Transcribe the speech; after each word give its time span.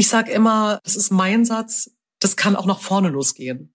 Ich 0.00 0.08
sage 0.08 0.32
immer, 0.32 0.80
das 0.82 0.96
ist 0.96 1.10
mein 1.12 1.44
Satz, 1.44 1.90
das 2.20 2.34
kann 2.34 2.56
auch 2.56 2.64
nach 2.64 2.80
vorne 2.80 3.10
losgehen. 3.10 3.74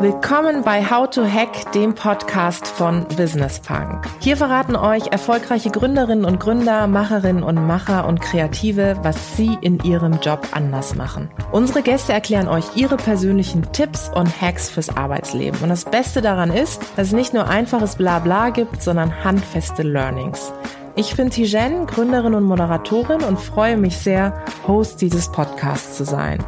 Willkommen 0.00 0.62
bei 0.64 0.88
How 0.88 1.10
to 1.10 1.22
Hack, 1.22 1.70
dem 1.72 1.94
Podcast 1.94 2.66
von 2.66 3.06
Business 3.08 3.60
Punk. 3.60 4.06
Hier 4.20 4.38
verraten 4.38 4.74
euch 4.74 5.08
erfolgreiche 5.08 5.70
Gründerinnen 5.70 6.24
und 6.24 6.40
Gründer, 6.40 6.86
Macherinnen 6.86 7.42
und 7.42 7.66
Macher 7.66 8.08
und 8.08 8.22
Kreative, 8.22 8.96
was 9.02 9.36
sie 9.36 9.58
in 9.60 9.80
ihrem 9.80 10.18
Job 10.20 10.48
anders 10.52 10.94
machen. 10.94 11.30
Unsere 11.52 11.82
Gäste 11.82 12.14
erklären 12.14 12.48
euch 12.48 12.74
ihre 12.74 12.96
persönlichen 12.96 13.70
Tipps 13.74 14.08
und 14.14 14.40
Hacks 14.40 14.70
fürs 14.70 14.88
Arbeitsleben. 14.88 15.60
Und 15.60 15.68
das 15.68 15.84
Beste 15.84 16.22
daran 16.22 16.50
ist, 16.50 16.80
dass 16.96 17.08
es 17.08 17.12
nicht 17.12 17.34
nur 17.34 17.48
einfaches 17.48 17.96
Blabla 17.96 18.48
gibt, 18.48 18.82
sondern 18.82 19.24
handfeste 19.24 19.82
Learnings. 19.82 20.54
Ich 20.98 21.14
bin 21.14 21.30
Tijen, 21.30 21.86
Gründerin 21.86 22.34
und 22.34 22.42
Moderatorin 22.42 23.22
und 23.22 23.38
freue 23.38 23.76
mich 23.76 23.96
sehr, 23.96 24.44
Host 24.66 25.00
dieses 25.00 25.30
Podcasts 25.30 25.96
zu 25.96 26.04
sein. 26.04 26.44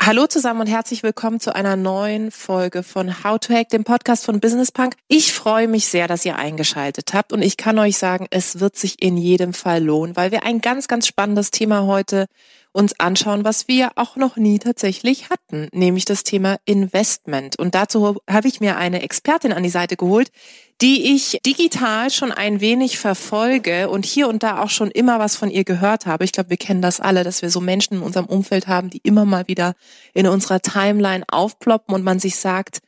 Hallo 0.00 0.28
zusammen 0.28 0.60
und 0.60 0.68
herzlich 0.68 1.02
willkommen 1.02 1.40
zu 1.40 1.52
einer 1.56 1.74
neuen 1.74 2.30
Folge 2.30 2.84
von 2.84 3.24
How 3.24 3.40
to 3.40 3.52
Hack, 3.52 3.70
dem 3.70 3.82
Podcast 3.82 4.24
von 4.24 4.38
Business 4.38 4.70
Punk. 4.70 4.94
Ich 5.08 5.32
freue 5.32 5.66
mich 5.66 5.88
sehr, 5.88 6.06
dass 6.06 6.24
ihr 6.24 6.36
eingeschaltet 6.36 7.12
habt 7.12 7.32
und 7.32 7.42
ich 7.42 7.56
kann 7.56 7.80
euch 7.80 7.98
sagen, 7.98 8.28
es 8.30 8.60
wird 8.60 8.76
sich 8.76 9.02
in 9.02 9.16
jedem 9.16 9.52
Fall 9.52 9.82
lohnen, 9.82 10.14
weil 10.14 10.30
wir 10.30 10.44
ein 10.44 10.60
ganz, 10.60 10.86
ganz 10.86 11.08
spannendes 11.08 11.50
Thema 11.50 11.82
heute 11.82 12.26
uns 12.76 13.00
anschauen, 13.00 13.42
was 13.42 13.68
wir 13.68 13.90
auch 13.96 14.16
noch 14.16 14.36
nie 14.36 14.58
tatsächlich 14.58 15.30
hatten, 15.30 15.68
nämlich 15.72 16.04
das 16.04 16.22
Thema 16.22 16.58
Investment. 16.66 17.58
Und 17.58 17.74
dazu 17.74 18.18
habe 18.28 18.48
ich 18.48 18.60
mir 18.60 18.76
eine 18.76 19.02
Expertin 19.02 19.52
an 19.52 19.62
die 19.62 19.70
Seite 19.70 19.96
geholt, 19.96 20.30
die 20.82 21.14
ich 21.14 21.40
digital 21.44 22.10
schon 22.10 22.32
ein 22.32 22.60
wenig 22.60 22.98
verfolge 22.98 23.88
und 23.88 24.04
hier 24.04 24.28
und 24.28 24.42
da 24.42 24.62
auch 24.62 24.68
schon 24.68 24.90
immer 24.90 25.18
was 25.18 25.34
von 25.34 25.50
ihr 25.50 25.64
gehört 25.64 26.04
habe. 26.04 26.24
Ich 26.24 26.32
glaube, 26.32 26.50
wir 26.50 26.58
kennen 26.58 26.82
das 26.82 27.00
alle, 27.00 27.24
dass 27.24 27.40
wir 27.40 27.48
so 27.48 27.62
Menschen 27.62 27.94
in 27.94 28.02
unserem 28.02 28.26
Umfeld 28.26 28.66
haben, 28.66 28.90
die 28.90 29.00
immer 29.02 29.24
mal 29.24 29.48
wieder 29.48 29.74
in 30.12 30.26
unserer 30.26 30.60
Timeline 30.60 31.24
aufploppen 31.28 31.94
und 31.94 32.04
man 32.04 32.18
sich 32.18 32.36
sagt, 32.36 32.80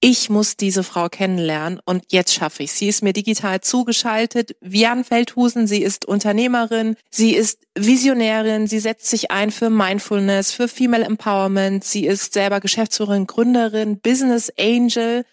ich 0.00 0.30
muss 0.30 0.56
diese 0.56 0.82
Frau 0.82 1.08
kennenlernen 1.10 1.78
und 1.84 2.04
jetzt 2.08 2.32
schaffe 2.32 2.62
ich. 2.62 2.72
Sie 2.72 2.88
ist 2.88 3.02
mir 3.02 3.12
digital 3.12 3.60
zugeschaltet. 3.60 4.56
Vian 4.62 5.04
Feldhusen, 5.04 5.66
sie 5.66 5.82
ist 5.82 6.06
Unternehmerin, 6.06 6.96
sie 7.10 7.34
ist 7.34 7.58
Visionärin, 7.74 8.66
sie 8.66 8.78
setzt 8.78 9.08
sich 9.08 9.30
ein 9.30 9.50
für 9.50 9.68
Mindfulness, 9.68 10.52
für 10.52 10.68
Female 10.68 11.04
Empowerment, 11.04 11.84
sie 11.84 12.06
ist 12.06 12.32
selber 12.32 12.60
Geschäftsführerin, 12.60 13.26
Gründerin, 13.26 14.00
Business 14.00 14.50
Angel 14.58 15.26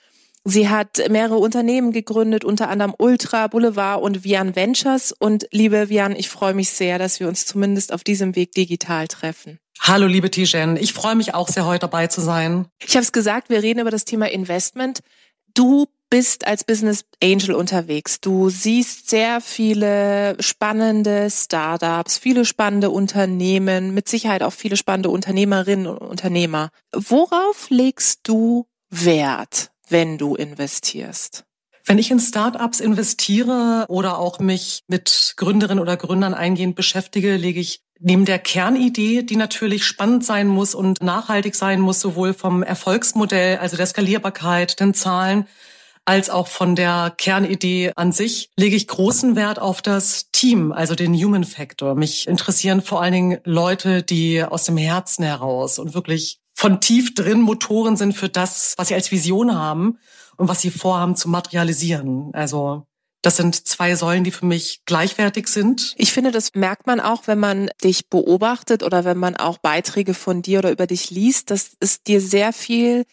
Sie 0.49 0.69
hat 0.69 1.01
mehrere 1.09 1.37
Unternehmen 1.39 1.91
gegründet, 1.91 2.45
unter 2.45 2.69
anderem 2.69 2.93
Ultra, 2.97 3.47
Boulevard 3.47 4.01
und 4.01 4.23
Vian 4.23 4.55
Ventures. 4.55 5.11
Und 5.11 5.45
liebe 5.51 5.89
Vian, 5.89 6.15
ich 6.15 6.29
freue 6.29 6.53
mich 6.53 6.69
sehr, 6.69 6.97
dass 6.97 7.19
wir 7.19 7.27
uns 7.27 7.45
zumindest 7.45 7.91
auf 7.91 8.05
diesem 8.05 8.33
Weg 8.37 8.53
digital 8.53 9.09
treffen. 9.09 9.59
Hallo, 9.81 10.07
liebe 10.07 10.31
Tijen. 10.31 10.77
Ich 10.77 10.93
freue 10.93 11.15
mich 11.15 11.33
auch 11.33 11.49
sehr, 11.49 11.65
heute 11.65 11.81
dabei 11.81 12.07
zu 12.07 12.21
sein. 12.21 12.65
Ich 12.81 12.95
habe 12.95 13.03
es 13.03 13.11
gesagt, 13.11 13.49
wir 13.49 13.61
reden 13.61 13.81
über 13.81 13.91
das 13.91 14.05
Thema 14.05 14.31
Investment. 14.31 15.01
Du 15.53 15.87
bist 16.09 16.47
als 16.47 16.63
Business 16.63 17.03
Angel 17.21 17.53
unterwegs. 17.53 18.21
Du 18.21 18.49
siehst 18.49 19.09
sehr 19.09 19.41
viele 19.41 20.37
spannende 20.39 21.29
Startups, 21.29 22.17
viele 22.17 22.45
spannende 22.45 22.89
Unternehmen, 22.89 23.93
mit 23.93 24.07
Sicherheit 24.07 24.43
auch 24.43 24.53
viele 24.53 24.77
spannende 24.77 25.09
Unternehmerinnen 25.09 25.87
und 25.87 25.97
Unternehmer. 25.97 26.69
Worauf 26.93 27.69
legst 27.69 28.21
du 28.23 28.65
Wert? 28.89 29.71
Wenn 29.89 30.17
du 30.17 30.35
investierst? 30.35 31.45
Wenn 31.85 31.97
ich 31.97 32.11
in 32.11 32.19
Startups 32.19 32.81
investiere 32.81 33.85
oder 33.87 34.19
auch 34.19 34.39
mich 34.39 34.83
mit 34.87 35.33
Gründerinnen 35.37 35.81
oder 35.81 35.95
Gründern 35.95 36.33
eingehend 36.33 36.75
beschäftige, 36.75 37.37
lege 37.37 37.61
ich 37.61 37.81
neben 37.99 38.25
der 38.25 38.39
Kernidee, 38.39 39.23
die 39.23 39.37
natürlich 39.37 39.85
spannend 39.85 40.25
sein 40.25 40.47
muss 40.47 40.75
und 40.75 41.01
nachhaltig 41.01 41.55
sein 41.55 41.79
muss, 41.79 42.01
sowohl 42.01 42.33
vom 42.33 42.61
Erfolgsmodell, 42.61 43.57
also 43.57 43.77
der 43.77 43.85
Skalierbarkeit, 43.85 44.79
den 44.79 44.93
Zahlen, 44.93 45.47
als 46.07 46.29
auch 46.29 46.47
von 46.47 46.75
der 46.75 47.13
Kernidee 47.17 47.91
an 47.95 48.13
sich, 48.13 48.49
lege 48.55 48.77
ich 48.77 48.87
großen 48.87 49.35
Wert 49.35 49.59
auf 49.59 49.81
das 49.81 50.31
Team, 50.31 50.71
also 50.71 50.95
den 50.95 51.13
Human 51.13 51.43
Factor. 51.43 51.95
Mich 51.95 52.27
interessieren 52.27 52.81
vor 52.81 53.01
allen 53.01 53.13
Dingen 53.13 53.39
Leute, 53.43 54.03
die 54.03 54.41
aus 54.43 54.63
dem 54.63 54.77
Herzen 54.77 55.23
heraus 55.23 55.79
und 55.79 55.93
wirklich 55.93 56.39
von 56.57 56.81
tief 56.81 57.13
drin 57.13 57.41
Motoren 57.41 57.97
sind 57.97 58.13
für 58.13 58.29
das, 58.29 58.73
was 58.77 58.87
sie 58.87 58.95
als 58.95 59.11
Vision 59.11 59.53
haben 59.53 59.99
und 60.37 60.47
was 60.47 60.59
sie 60.59 60.71
vorhaben 60.71 61.15
zu 61.15 61.29
materialisieren. 61.29 62.31
Also 62.33 62.87
das 63.21 63.37
sind 63.37 63.67
zwei 63.67 63.95
Säulen, 63.95 64.23
die 64.23 64.31
für 64.31 64.47
mich 64.47 64.81
gleichwertig 64.85 65.49
sind. 65.49 65.93
Ich 65.97 66.11
finde, 66.11 66.31
das 66.31 66.55
merkt 66.55 66.87
man 66.87 66.99
auch, 66.99 67.27
wenn 67.27 67.37
man 67.37 67.69
dich 67.83 68.09
beobachtet 68.09 68.81
oder 68.81 69.05
wenn 69.05 69.19
man 69.19 69.35
auch 69.35 69.59
Beiträge 69.59 70.15
von 70.15 70.41
dir 70.41 70.57
oder 70.57 70.71
über 70.71 70.87
dich 70.87 71.11
liest, 71.11 71.51
dass 71.51 71.77
es 71.79 72.01
dir 72.01 72.21
sehr 72.21 72.51
viel 72.53 73.05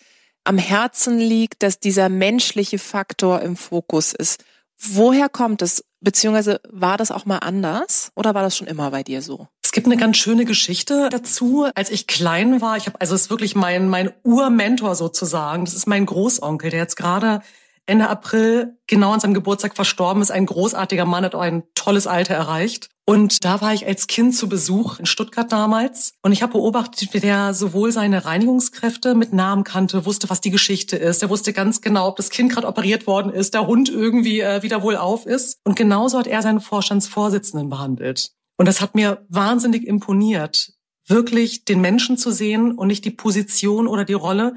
am 0.44 0.56
Herzen 0.56 1.18
liegt, 1.18 1.62
dass 1.62 1.78
dieser 1.78 2.08
menschliche 2.08 2.78
Faktor 2.78 3.42
im 3.42 3.56
Fokus 3.56 4.14
ist. 4.14 4.42
Woher 4.78 5.28
kommt 5.28 5.60
es? 5.60 5.84
Beziehungsweise 6.00 6.62
war 6.70 6.96
das 6.96 7.10
auch 7.10 7.26
mal 7.26 7.38
anders 7.38 8.10
oder 8.14 8.34
war 8.34 8.42
das 8.42 8.56
schon 8.56 8.68
immer 8.68 8.90
bei 8.90 9.02
dir 9.02 9.20
so? 9.20 9.48
Es 9.74 9.82
gibt 9.82 9.88
eine 9.88 9.96
ganz 9.96 10.18
schöne 10.18 10.44
Geschichte 10.44 11.08
dazu. 11.10 11.66
Als 11.74 11.90
ich 11.90 12.06
klein 12.06 12.60
war, 12.60 12.76
ich 12.76 12.86
habe 12.86 13.00
also 13.00 13.16
es 13.16 13.22
ist 13.22 13.30
wirklich 13.30 13.56
mein 13.56 13.88
mein 13.88 14.12
Urmentor 14.22 14.94
sozusagen. 14.94 15.64
Das 15.64 15.74
ist 15.74 15.88
mein 15.88 16.06
Großonkel, 16.06 16.70
der 16.70 16.78
jetzt 16.78 16.94
gerade 16.94 17.40
Ende 17.84 18.08
April 18.08 18.78
genau 18.86 19.10
an 19.10 19.18
seinem 19.18 19.34
Geburtstag 19.34 19.74
verstorben 19.74 20.22
ist. 20.22 20.30
Ein 20.30 20.46
großartiger 20.46 21.06
Mann, 21.06 21.24
hat 21.24 21.34
ein 21.34 21.64
tolles 21.74 22.06
Alter 22.06 22.34
erreicht. 22.34 22.88
Und 23.04 23.44
da 23.44 23.60
war 23.62 23.74
ich 23.74 23.84
als 23.84 24.06
Kind 24.06 24.36
zu 24.36 24.48
Besuch 24.48 25.00
in 25.00 25.06
Stuttgart 25.06 25.50
damals. 25.50 26.12
Und 26.22 26.30
ich 26.30 26.44
habe 26.44 26.52
beobachtet, 26.52 27.12
wie 27.12 27.18
der 27.18 27.52
sowohl 27.52 27.90
seine 27.90 28.26
Reinigungskräfte 28.26 29.16
mit 29.16 29.32
Namen 29.32 29.64
kannte, 29.64 30.06
wusste, 30.06 30.30
was 30.30 30.40
die 30.40 30.52
Geschichte 30.52 30.96
ist. 30.96 31.20
Der 31.20 31.30
wusste 31.30 31.52
ganz 31.52 31.80
genau, 31.80 32.06
ob 32.06 32.14
das 32.14 32.30
Kind 32.30 32.52
gerade 32.52 32.68
operiert 32.68 33.08
worden 33.08 33.32
ist, 33.32 33.54
der 33.54 33.66
Hund 33.66 33.88
irgendwie 33.88 34.38
äh, 34.38 34.62
wieder 34.62 34.84
wohl 34.84 34.96
auf 34.96 35.26
ist. 35.26 35.58
Und 35.64 35.74
genauso 35.74 36.16
hat 36.16 36.28
er 36.28 36.42
seinen 36.42 36.60
Vorstandsvorsitzenden 36.60 37.68
behandelt. 37.68 38.30
Und 38.56 38.66
das 38.66 38.80
hat 38.80 38.94
mir 38.94 39.24
wahnsinnig 39.28 39.86
imponiert, 39.86 40.72
wirklich 41.06 41.64
den 41.64 41.80
Menschen 41.80 42.16
zu 42.16 42.30
sehen 42.30 42.72
und 42.72 42.88
nicht 42.88 43.04
die 43.04 43.10
Position 43.10 43.86
oder 43.86 44.04
die 44.04 44.12
Rolle, 44.12 44.56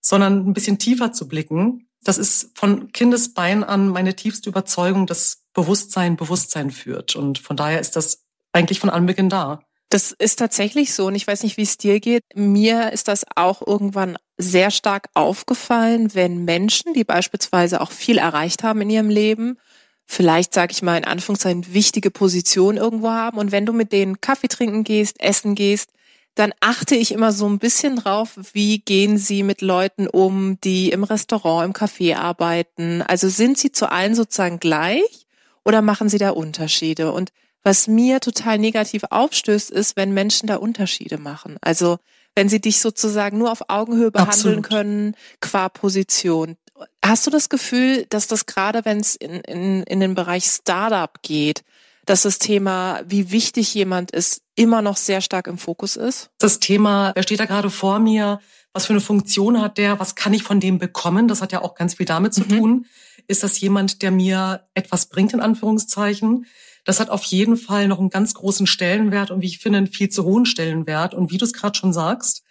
sondern 0.00 0.46
ein 0.46 0.52
bisschen 0.52 0.78
tiefer 0.78 1.12
zu 1.12 1.28
blicken 1.28 1.88
das 2.02 2.18
ist 2.18 2.50
von 2.54 2.92
Kindesbein 2.92 3.64
an 3.64 3.88
meine 3.88 4.14
tiefste 4.14 4.50
Überzeugung, 4.50 5.06
dass 5.06 5.42
Bewusstsein 5.52 6.16
Bewusstsein 6.16 6.70
führt. 6.70 7.16
Und 7.16 7.38
von 7.38 7.56
daher 7.56 7.80
ist 7.80 7.96
das 7.96 8.24
eigentlich 8.52 8.80
von 8.80 8.90
Anbeginn 8.90 9.28
da. 9.28 9.60
Das 9.90 10.12
ist 10.12 10.38
tatsächlich 10.38 10.92
so 10.92 11.06
und 11.06 11.14
ich 11.14 11.26
weiß 11.26 11.42
nicht, 11.42 11.56
wie 11.56 11.62
es 11.62 11.78
dir 11.78 11.98
geht. 11.98 12.22
Mir 12.34 12.92
ist 12.92 13.08
das 13.08 13.24
auch 13.36 13.66
irgendwann 13.66 14.18
sehr 14.36 14.70
stark 14.70 15.08
aufgefallen, 15.14 16.14
wenn 16.14 16.44
Menschen, 16.44 16.92
die 16.92 17.04
beispielsweise 17.04 17.80
auch 17.80 17.90
viel 17.90 18.18
erreicht 18.18 18.62
haben 18.62 18.82
in 18.82 18.90
ihrem 18.90 19.08
Leben, 19.08 19.58
vielleicht, 20.08 20.54
sage 20.54 20.72
ich 20.72 20.82
mal 20.82 20.96
in 20.96 21.04
Anführungszeichen, 21.04 21.72
wichtige 21.72 22.10
Position 22.10 22.78
irgendwo 22.78 23.10
haben 23.10 23.38
und 23.38 23.52
wenn 23.52 23.66
du 23.66 23.72
mit 23.72 23.92
denen 23.92 24.20
Kaffee 24.20 24.48
trinken 24.48 24.82
gehst, 24.82 25.20
essen 25.20 25.54
gehst, 25.54 25.90
dann 26.34 26.52
achte 26.60 26.94
ich 26.94 27.12
immer 27.12 27.30
so 27.30 27.46
ein 27.48 27.58
bisschen 27.58 27.96
drauf, 27.96 28.38
wie 28.52 28.78
gehen 28.78 29.18
Sie 29.18 29.42
mit 29.42 29.60
Leuten 29.60 30.06
um, 30.08 30.58
die 30.62 30.90
im 30.90 31.04
Restaurant, 31.04 31.66
im 31.66 31.72
Café 31.72 32.16
arbeiten. 32.16 33.02
Also 33.02 33.28
sind 33.28 33.58
Sie 33.58 33.72
zu 33.72 33.90
allen 33.90 34.14
sozusagen 34.14 34.60
gleich 34.60 35.26
oder 35.64 35.82
machen 35.82 36.08
Sie 36.08 36.18
da 36.18 36.30
Unterschiede? 36.30 37.12
Und 37.12 37.30
was 37.64 37.88
mir 37.88 38.20
total 38.20 38.58
negativ 38.58 39.02
aufstößt, 39.10 39.70
ist, 39.70 39.96
wenn 39.96 40.14
Menschen 40.14 40.46
da 40.46 40.56
Unterschiede 40.56 41.18
machen. 41.18 41.56
Also 41.60 41.98
wenn 42.34 42.48
sie 42.48 42.60
dich 42.60 42.78
sozusagen 42.78 43.36
nur 43.36 43.50
auf 43.50 43.68
Augenhöhe 43.68 44.12
behandeln 44.12 44.58
Absolut. 44.60 44.68
können, 44.68 45.16
qua 45.40 45.68
Position. 45.68 46.56
Hast 47.04 47.26
du 47.26 47.30
das 47.30 47.48
Gefühl, 47.48 48.06
dass 48.10 48.26
das 48.26 48.46
gerade, 48.46 48.84
wenn 48.84 49.00
es 49.00 49.16
in, 49.16 49.40
in, 49.40 49.82
in 49.84 50.00
den 50.00 50.14
Bereich 50.14 50.44
Startup 50.44 51.22
geht, 51.22 51.64
dass 52.06 52.22
das 52.22 52.38
Thema, 52.38 53.02
wie 53.06 53.30
wichtig 53.30 53.74
jemand 53.74 54.10
ist, 54.10 54.42
immer 54.54 54.82
noch 54.82 54.96
sehr 54.96 55.20
stark 55.20 55.46
im 55.46 55.58
Fokus 55.58 55.96
ist? 55.96 56.30
Das 56.38 56.58
Thema, 56.58 57.12
wer 57.14 57.22
steht 57.22 57.40
da 57.40 57.44
gerade 57.44 57.70
vor 57.70 57.98
mir? 57.98 58.40
Was 58.72 58.86
für 58.86 58.92
eine 58.92 59.00
Funktion 59.00 59.60
hat 59.60 59.78
der? 59.78 60.00
Was 60.00 60.14
kann 60.14 60.32
ich 60.32 60.42
von 60.42 60.60
dem 60.60 60.78
bekommen? 60.78 61.28
Das 61.28 61.42
hat 61.42 61.52
ja 61.52 61.62
auch 61.62 61.74
ganz 61.74 61.94
viel 61.94 62.06
damit 62.06 62.32
zu 62.32 62.42
mhm. 62.42 62.48
tun. 62.48 62.86
Ist 63.26 63.42
das 63.42 63.60
jemand, 63.60 64.02
der 64.02 64.10
mir 64.10 64.66
etwas 64.74 65.06
bringt, 65.06 65.32
in 65.32 65.40
Anführungszeichen? 65.40 66.46
Das 66.84 67.00
hat 67.00 67.10
auf 67.10 67.24
jeden 67.24 67.58
Fall 67.58 67.88
noch 67.88 67.98
einen 67.98 68.08
ganz 68.08 68.32
großen 68.32 68.66
Stellenwert 68.66 69.30
und 69.30 69.42
wie 69.42 69.46
ich 69.46 69.58
finde, 69.58 69.78
einen 69.78 69.86
viel 69.86 70.08
zu 70.08 70.24
hohen 70.24 70.46
Stellenwert. 70.46 71.12
Und 71.12 71.30
wie 71.30 71.36
du 71.36 71.44
es 71.44 71.52
gerade 71.52 71.76
schon 71.76 71.92
sagst, 71.92 72.42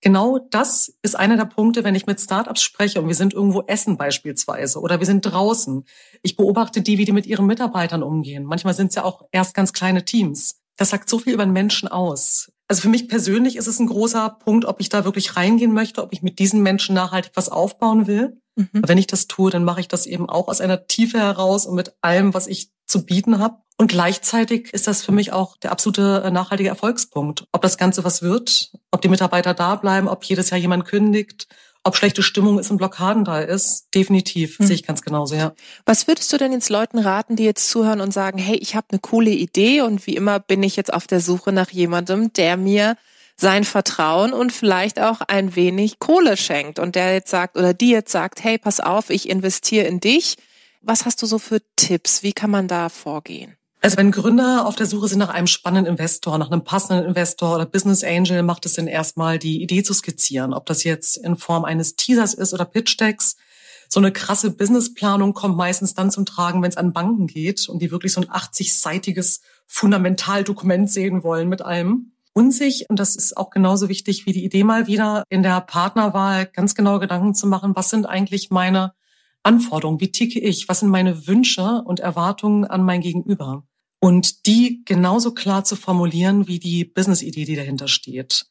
genau 0.00 0.38
das 0.50 0.94
ist 1.02 1.16
einer 1.16 1.36
der 1.36 1.44
Punkte, 1.44 1.84
wenn 1.84 1.94
ich 1.94 2.06
mit 2.06 2.20
Startups 2.20 2.62
spreche 2.62 3.00
und 3.00 3.08
wir 3.08 3.14
sind 3.14 3.34
irgendwo 3.34 3.62
essen 3.62 3.96
beispielsweise 3.96 4.80
oder 4.80 4.98
wir 4.98 5.06
sind 5.06 5.22
draußen. 5.22 5.84
Ich 6.22 6.36
beobachte 6.36 6.82
die, 6.82 6.98
wie 6.98 7.04
die 7.04 7.12
mit 7.12 7.26
ihren 7.26 7.46
Mitarbeitern 7.46 8.02
umgehen. 8.02 8.44
Manchmal 8.44 8.74
sind 8.74 8.88
es 8.88 8.94
ja 8.94 9.04
auch 9.04 9.26
erst 9.32 9.54
ganz 9.54 9.72
kleine 9.72 10.04
Teams. 10.04 10.60
Das 10.76 10.90
sagt 10.90 11.08
so 11.08 11.18
viel 11.18 11.34
über 11.34 11.44
den 11.44 11.52
Menschen 11.52 11.88
aus. 11.88 12.52
Also 12.68 12.82
für 12.82 12.88
mich 12.88 13.08
persönlich 13.08 13.56
ist 13.56 13.68
es 13.68 13.78
ein 13.78 13.86
großer 13.86 14.28
Punkt, 14.44 14.64
ob 14.64 14.80
ich 14.80 14.88
da 14.88 15.04
wirklich 15.04 15.36
reingehen 15.36 15.72
möchte, 15.72 16.02
ob 16.02 16.12
ich 16.12 16.22
mit 16.22 16.38
diesen 16.38 16.62
Menschen 16.62 16.94
nachhaltig 16.94 17.32
was 17.34 17.48
aufbauen 17.48 18.06
will. 18.06 18.40
Mhm. 18.56 18.68
Wenn 18.72 18.98
ich 18.98 19.06
das 19.06 19.28
tue, 19.28 19.50
dann 19.50 19.64
mache 19.64 19.80
ich 19.80 19.88
das 19.88 20.06
eben 20.06 20.28
auch 20.28 20.48
aus 20.48 20.60
einer 20.60 20.86
Tiefe 20.86 21.18
heraus 21.18 21.66
und 21.66 21.76
mit 21.76 21.94
allem, 22.00 22.34
was 22.34 22.46
ich 22.46 22.70
zu 22.86 23.04
bieten 23.04 23.38
habe. 23.38 23.58
Und 23.78 23.88
gleichzeitig 23.88 24.72
ist 24.72 24.86
das 24.86 25.02
für 25.02 25.12
mich 25.12 25.32
auch 25.32 25.56
der 25.58 25.70
absolute 25.70 26.22
äh, 26.24 26.30
nachhaltige 26.30 26.70
Erfolgspunkt. 26.70 27.44
Ob 27.52 27.60
das 27.60 27.76
Ganze 27.76 28.04
was 28.04 28.22
wird, 28.22 28.72
ob 28.90 29.02
die 29.02 29.08
Mitarbeiter 29.08 29.52
da 29.52 29.76
bleiben, 29.76 30.08
ob 30.08 30.24
jedes 30.24 30.48
Jahr 30.50 30.58
jemand 30.58 30.86
kündigt, 30.86 31.46
ob 31.84 31.96
schlechte 31.96 32.22
Stimmung 32.22 32.58
ist 32.58 32.70
und 32.70 32.78
Blockaden 32.78 33.24
da 33.24 33.40
ist, 33.40 33.88
definitiv, 33.94 34.58
hm. 34.58 34.66
sehe 34.66 34.74
ich 34.74 34.86
ganz 34.86 35.02
genauso, 35.02 35.36
ja. 35.36 35.52
Was 35.84 36.08
würdest 36.08 36.32
du 36.32 36.38
denn 36.38 36.52
jetzt 36.52 36.70
Leuten 36.70 36.98
raten, 36.98 37.36
die 37.36 37.44
jetzt 37.44 37.68
zuhören 37.68 38.00
und 38.00 38.12
sagen, 38.12 38.38
hey, 38.38 38.56
ich 38.56 38.74
habe 38.74 38.88
eine 38.90 38.98
coole 38.98 39.30
Idee 39.30 39.82
und 39.82 40.06
wie 40.06 40.16
immer 40.16 40.40
bin 40.40 40.62
ich 40.62 40.74
jetzt 40.74 40.92
auf 40.92 41.06
der 41.06 41.20
Suche 41.20 41.52
nach 41.52 41.70
jemandem, 41.70 42.32
der 42.32 42.56
mir 42.56 42.96
sein 43.36 43.64
Vertrauen 43.64 44.32
und 44.32 44.52
vielleicht 44.52 44.98
auch 44.98 45.20
ein 45.20 45.54
wenig 45.54 45.98
Kohle 45.98 46.36
schenkt 46.36 46.78
und 46.78 46.96
der 46.96 47.12
jetzt 47.12 47.30
sagt 47.30 47.56
oder 47.56 47.74
die 47.74 47.90
jetzt 47.90 48.10
sagt, 48.10 48.42
hey, 48.42 48.58
pass 48.58 48.80
auf, 48.80 49.10
ich 49.10 49.28
investiere 49.28 49.86
in 49.86 50.00
dich. 50.00 50.36
Was 50.88 51.04
hast 51.04 51.20
du 51.20 51.26
so 51.26 51.40
für 51.40 51.60
Tipps? 51.74 52.22
Wie 52.22 52.32
kann 52.32 52.48
man 52.48 52.68
da 52.68 52.88
vorgehen? 52.88 53.56
Also 53.80 53.96
wenn 53.96 54.12
Gründer 54.12 54.66
auf 54.66 54.76
der 54.76 54.86
Suche 54.86 55.08
sind 55.08 55.18
nach 55.18 55.30
einem 55.30 55.48
spannenden 55.48 55.92
Investor, 55.92 56.38
nach 56.38 56.48
einem 56.48 56.62
passenden 56.62 57.04
Investor 57.04 57.56
oder 57.56 57.66
Business 57.66 58.04
Angel, 58.04 58.44
macht 58.44 58.66
es 58.66 58.74
dann 58.74 58.86
erstmal 58.86 59.40
die 59.40 59.60
Idee 59.62 59.82
zu 59.82 59.92
skizzieren. 59.94 60.54
Ob 60.54 60.64
das 60.66 60.84
jetzt 60.84 61.16
in 61.16 61.36
Form 61.36 61.64
eines 61.64 61.96
Teasers 61.96 62.34
ist 62.34 62.54
oder 62.54 62.64
Pitch 62.64 63.00
Decks. 63.00 63.34
So 63.88 63.98
eine 63.98 64.12
krasse 64.12 64.52
Businessplanung 64.52 65.34
kommt 65.34 65.56
meistens 65.56 65.94
dann 65.94 66.12
zum 66.12 66.24
Tragen, 66.24 66.62
wenn 66.62 66.70
es 66.70 66.76
an 66.76 66.92
Banken 66.92 67.26
geht 67.26 67.68
und 67.68 67.80
die 67.80 67.90
wirklich 67.90 68.12
so 68.12 68.20
ein 68.20 68.28
80-seitiges 68.28 69.40
Fundamentaldokument 69.66 70.88
sehen 70.88 71.24
wollen 71.24 71.48
mit 71.48 71.62
allem. 71.62 72.12
Und 72.32 72.52
sich, 72.52 72.88
und 72.88 73.00
das 73.00 73.16
ist 73.16 73.36
auch 73.36 73.50
genauso 73.50 73.88
wichtig 73.88 74.24
wie 74.26 74.32
die 74.32 74.44
Idee 74.44 74.62
mal 74.62 74.86
wieder, 74.86 75.24
in 75.30 75.42
der 75.42 75.60
Partnerwahl 75.62 76.46
ganz 76.46 76.76
genau 76.76 77.00
Gedanken 77.00 77.34
zu 77.34 77.48
machen, 77.48 77.74
was 77.74 77.90
sind 77.90 78.06
eigentlich 78.06 78.50
meine 78.50 78.92
Anforderungen, 79.46 80.00
wie 80.00 80.12
ticke 80.12 80.40
ich, 80.40 80.68
was 80.68 80.80
sind 80.80 80.90
meine 80.90 81.26
Wünsche 81.26 81.82
und 81.84 82.00
Erwartungen 82.00 82.64
an 82.64 82.82
mein 82.82 83.00
Gegenüber 83.00 83.64
und 84.00 84.46
die 84.46 84.82
genauso 84.84 85.32
klar 85.32 85.64
zu 85.64 85.76
formulieren 85.76 86.46
wie 86.48 86.58
die 86.58 86.84
Business-Idee, 86.84 87.44
die 87.44 87.56
dahinter 87.56 87.88
steht. 87.88 88.46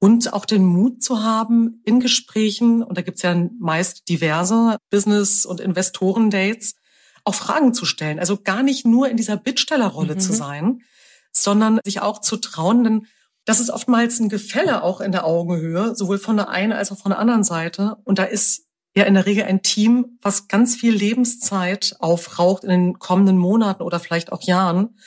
Und 0.00 0.32
auch 0.32 0.44
den 0.44 0.64
Mut 0.64 1.02
zu 1.02 1.24
haben, 1.24 1.82
in 1.84 1.98
Gesprächen, 1.98 2.84
und 2.84 2.96
da 2.96 3.02
gibt's 3.02 3.22
ja 3.22 3.34
meist 3.58 4.08
diverse 4.08 4.76
Business- 4.90 5.44
und 5.44 5.60
Investoren-Dates, 5.60 6.76
auch 7.24 7.34
Fragen 7.34 7.74
zu 7.74 7.84
stellen. 7.84 8.20
Also 8.20 8.40
gar 8.40 8.62
nicht 8.62 8.86
nur 8.86 9.08
in 9.08 9.16
dieser 9.16 9.36
Bittstellerrolle 9.36 10.14
mhm. 10.14 10.20
zu 10.20 10.32
sein, 10.32 10.82
sondern 11.32 11.80
sich 11.84 12.00
auch 12.00 12.20
zu 12.20 12.36
trauen, 12.36 12.84
denn 12.84 13.06
das 13.44 13.60
ist 13.60 13.70
oftmals 13.70 14.20
ein 14.20 14.28
Gefälle 14.28 14.82
auch 14.82 15.00
in 15.00 15.10
der 15.10 15.24
Augenhöhe, 15.24 15.96
sowohl 15.96 16.18
von 16.18 16.36
der 16.36 16.48
einen 16.48 16.72
als 16.72 16.92
auch 16.92 16.98
von 16.98 17.10
der 17.10 17.18
anderen 17.18 17.44
Seite. 17.44 17.96
Und 18.04 18.18
da 18.18 18.24
ist 18.24 18.67
ja 18.98 19.04
in 19.04 19.14
der 19.14 19.26
Regel 19.26 19.44
ein 19.44 19.62
Team, 19.62 20.18
was 20.22 20.48
ganz 20.48 20.76
viel 20.76 20.94
Lebenszeit 20.94 21.96
aufraucht 22.00 22.64
in 22.64 22.70
den 22.70 22.98
kommenden 22.98 23.38
Monaten 23.38 23.82
oder 23.82 24.00
vielleicht 24.00 24.32
auch 24.32 24.42
Jahren, 24.42 24.98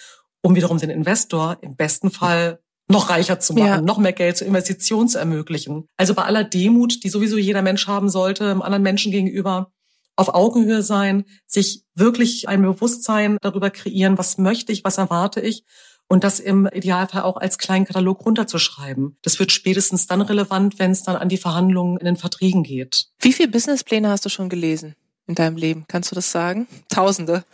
um 0.42 0.56
wiederum 0.56 0.80
den 0.80 0.90
Investor 0.90 1.58
im 1.62 1.76
besten 1.76 2.10
Fall 2.10 2.60
noch 2.88 3.10
reicher 3.10 3.40
zu 3.40 3.54
machen, 3.54 3.68
ja. 3.68 3.82
noch 3.82 3.98
mehr 3.98 4.14
Geld 4.14 4.38
zur 4.38 4.48
Investition 4.48 5.08
zu 5.08 5.18
ermöglichen. 5.18 5.88
Also 5.98 6.14
bei 6.14 6.24
aller 6.24 6.44
Demut, 6.44 7.04
die 7.04 7.10
sowieso 7.10 7.38
jeder 7.38 7.62
Mensch 7.62 7.88
haben 7.88 8.10
sollte, 8.10 8.50
einem 8.50 8.62
anderen 8.62 8.84
Menschen 8.84 9.12
gegenüber, 9.12 9.72
auf 10.16 10.34
Augenhöhe 10.34 10.84
sein, 10.84 11.26
sich 11.48 11.84
wirklich 11.96 12.50
ein 12.50 12.62
Bewusstsein 12.62 13.38
darüber 13.42 13.70
kreieren, 13.70 14.18
was 14.18 14.38
möchte 14.38 14.72
ich, 14.72 14.84
was 14.84 14.98
erwarte 14.98 15.40
ich 15.40 15.64
und 16.08 16.24
das 16.24 16.40
im 16.40 16.68
Idealfall 16.68 17.24
auch 17.24 17.38
als 17.38 17.58
kleinen 17.58 17.86
Katalog 17.86 18.26
runterzuschreiben. 18.26 19.18
Das 19.22 19.40
wird 19.40 19.52
spätestens 19.52 20.08
dann 20.08 20.22
relevant, 20.22 20.80
wenn 20.80 20.92
es 20.92 21.04
dann 21.04 21.16
an 21.16 21.30
die 21.30 21.38
Verhandlungen 21.38 21.98
in 21.98 22.06
den 22.06 22.18
Verträgen 22.18 22.64
geht. 22.64 23.08
Wie 23.20 23.34
viele 23.34 23.50
Businesspläne 23.50 24.10
hast 24.10 24.26
du 24.26 24.30
schon 24.30 24.50
gelesen 24.50 24.96
in 25.28 25.36
deinem 25.36 25.58
Leben? 25.58 25.86
Kannst 25.88 26.12
du 26.12 26.16
das 26.16 26.32
sagen? 26.32 26.68
Tausende. 26.90 27.44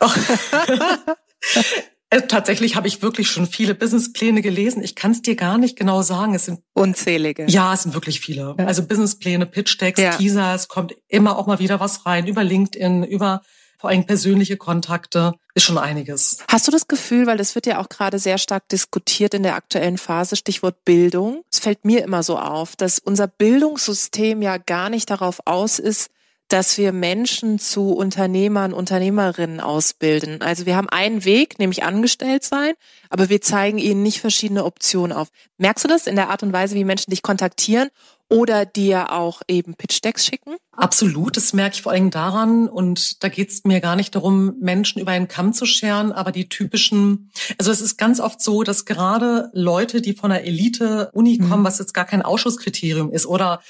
Äh, 2.10 2.22
tatsächlich 2.22 2.74
habe 2.74 2.88
ich 2.88 3.02
wirklich 3.02 3.30
schon 3.30 3.46
viele 3.46 3.74
Businesspläne 3.74 4.40
gelesen. 4.40 4.82
Ich 4.82 4.94
kann 4.94 5.10
es 5.10 5.20
dir 5.20 5.36
gar 5.36 5.58
nicht 5.58 5.76
genau 5.76 6.00
sagen. 6.00 6.34
Es 6.34 6.46
sind 6.46 6.60
unzählige. 6.72 7.44
Ja, 7.48 7.74
es 7.74 7.82
sind 7.82 7.92
wirklich 7.92 8.20
viele. 8.20 8.54
Ja. 8.58 8.64
Also 8.64 8.86
Businesspläne, 8.86 9.44
Pitch-Decks, 9.44 10.00
ja. 10.00 10.16
Teaser, 10.16 10.54
es 10.54 10.68
kommt 10.68 10.94
immer 11.08 11.36
auch 11.36 11.46
mal 11.46 11.58
wieder 11.58 11.80
was 11.80 12.06
rein 12.06 12.26
über 12.26 12.44
LinkedIn, 12.44 13.04
über 13.04 13.42
vor 13.78 13.90
allem 13.90 14.04
persönliche 14.04 14.56
Kontakte, 14.56 15.34
ist 15.54 15.62
schon 15.62 15.78
einiges. 15.78 16.38
Hast 16.48 16.66
du 16.66 16.72
das 16.72 16.88
Gefühl, 16.88 17.26
weil 17.26 17.38
das 17.38 17.54
wird 17.54 17.66
ja 17.66 17.80
auch 17.80 17.88
gerade 17.88 18.18
sehr 18.18 18.38
stark 18.38 18.68
diskutiert 18.68 19.34
in 19.34 19.44
der 19.44 19.54
aktuellen 19.54 19.98
Phase, 19.98 20.36
Stichwort 20.36 20.84
Bildung. 20.84 21.44
Es 21.50 21.60
fällt 21.60 21.84
mir 21.84 22.02
immer 22.02 22.22
so 22.22 22.38
auf, 22.38 22.76
dass 22.76 22.98
unser 22.98 23.28
Bildungssystem 23.28 24.42
ja 24.42 24.58
gar 24.58 24.90
nicht 24.90 25.10
darauf 25.10 25.40
aus 25.46 25.78
ist, 25.78 26.10
dass 26.48 26.78
wir 26.78 26.92
Menschen 26.92 27.58
zu 27.58 27.92
Unternehmern, 27.92 28.72
Unternehmerinnen 28.72 29.60
ausbilden. 29.60 30.40
Also 30.40 30.64
wir 30.64 30.76
haben 30.76 30.88
einen 30.88 31.24
Weg, 31.24 31.58
nämlich 31.58 31.84
angestellt 31.84 32.42
sein, 32.42 32.72
aber 33.10 33.28
wir 33.28 33.42
zeigen 33.42 33.78
ihnen 33.78 34.02
nicht 34.02 34.20
verschiedene 34.20 34.64
Optionen 34.64 35.14
auf. 35.16 35.28
Merkst 35.58 35.84
du 35.84 35.88
das 35.88 36.06
in 36.06 36.16
der 36.16 36.30
Art 36.30 36.42
und 36.42 36.52
Weise, 36.52 36.74
wie 36.74 36.84
Menschen 36.84 37.10
dich 37.10 37.22
kontaktieren 37.22 37.90
oder 38.30 38.66
dir 38.66 39.12
auch 39.12 39.42
eben 39.48 39.74
Pitch-Decks 39.74 40.26
schicken? 40.26 40.56
Absolut, 40.72 41.36
das 41.36 41.52
merke 41.54 41.76
ich 41.76 41.82
vor 41.82 41.92
allem 41.92 42.10
daran. 42.10 42.68
Und 42.68 43.22
da 43.22 43.28
geht 43.28 43.50
es 43.50 43.64
mir 43.64 43.80
gar 43.80 43.96
nicht 43.96 44.14
darum, 44.14 44.54
Menschen 44.60 45.00
über 45.00 45.12
einen 45.12 45.28
Kamm 45.28 45.52
zu 45.52 45.66
scheren, 45.66 46.12
aber 46.12 46.30
die 46.30 46.48
typischen, 46.48 47.30
also 47.58 47.70
es 47.70 47.80
ist 47.80 47.96
ganz 47.96 48.20
oft 48.20 48.40
so, 48.42 48.62
dass 48.62 48.84
gerade 48.84 49.50
Leute, 49.52 50.02
die 50.02 50.12
von 50.12 50.30
der 50.30 50.44
Elite-Uni 50.44 51.38
kommen, 51.38 51.62
mhm. 51.62 51.64
was 51.64 51.78
jetzt 51.78 51.94
gar 51.94 52.04
kein 52.04 52.22
Ausschusskriterium 52.22 53.10
ist, 53.10 53.26
oder 53.26 53.60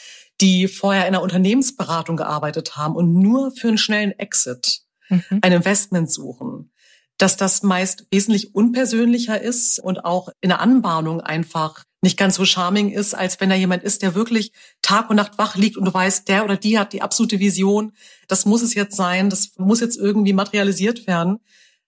die 0.40 0.69
vorher 0.69 1.02
in 1.02 1.08
einer 1.08 1.22
Unternehmensberatung 1.22 2.16
gearbeitet 2.16 2.76
haben 2.76 2.94
und 2.94 3.12
nur 3.14 3.50
für 3.52 3.69
einen 3.69 3.78
schnellen 3.78 4.12
Exit 4.12 4.82
mhm. 5.08 5.22
ein 5.43 5.52
Investment 5.52 6.10
suchen, 6.10 6.72
dass 7.16 7.37
das 7.37 7.62
meist 7.62 8.06
wesentlich 8.10 8.55
unpersönlicher 8.55 9.40
ist 9.40 9.81
und 9.81 10.05
auch 10.05 10.28
in 10.40 10.50
der 10.50 10.60
Anbahnung 10.60 11.20
einfach 11.20 11.84
nicht 12.00 12.16
ganz 12.16 12.36
so 12.36 12.44
charming 12.44 12.90
ist, 12.90 13.14
als 13.14 13.40
wenn 13.40 13.50
da 13.50 13.56
jemand 13.56 13.82
ist, 13.82 14.02
der 14.02 14.14
wirklich 14.14 14.52
Tag 14.82 15.10
und 15.10 15.16
Nacht 15.16 15.38
wach 15.38 15.56
liegt 15.56 15.76
und 15.76 15.84
du 15.84 15.92
weißt, 15.92 16.28
der 16.28 16.44
oder 16.44 16.56
die 16.56 16.78
hat 16.78 16.92
die 16.92 17.02
absolute 17.02 17.38
Vision, 17.40 17.92
das 18.28 18.46
muss 18.46 18.62
es 18.62 18.74
jetzt 18.74 18.96
sein, 18.96 19.30
das 19.30 19.52
muss 19.56 19.80
jetzt 19.80 19.96
irgendwie 19.96 20.32
materialisiert 20.32 21.06
werden. 21.06 21.38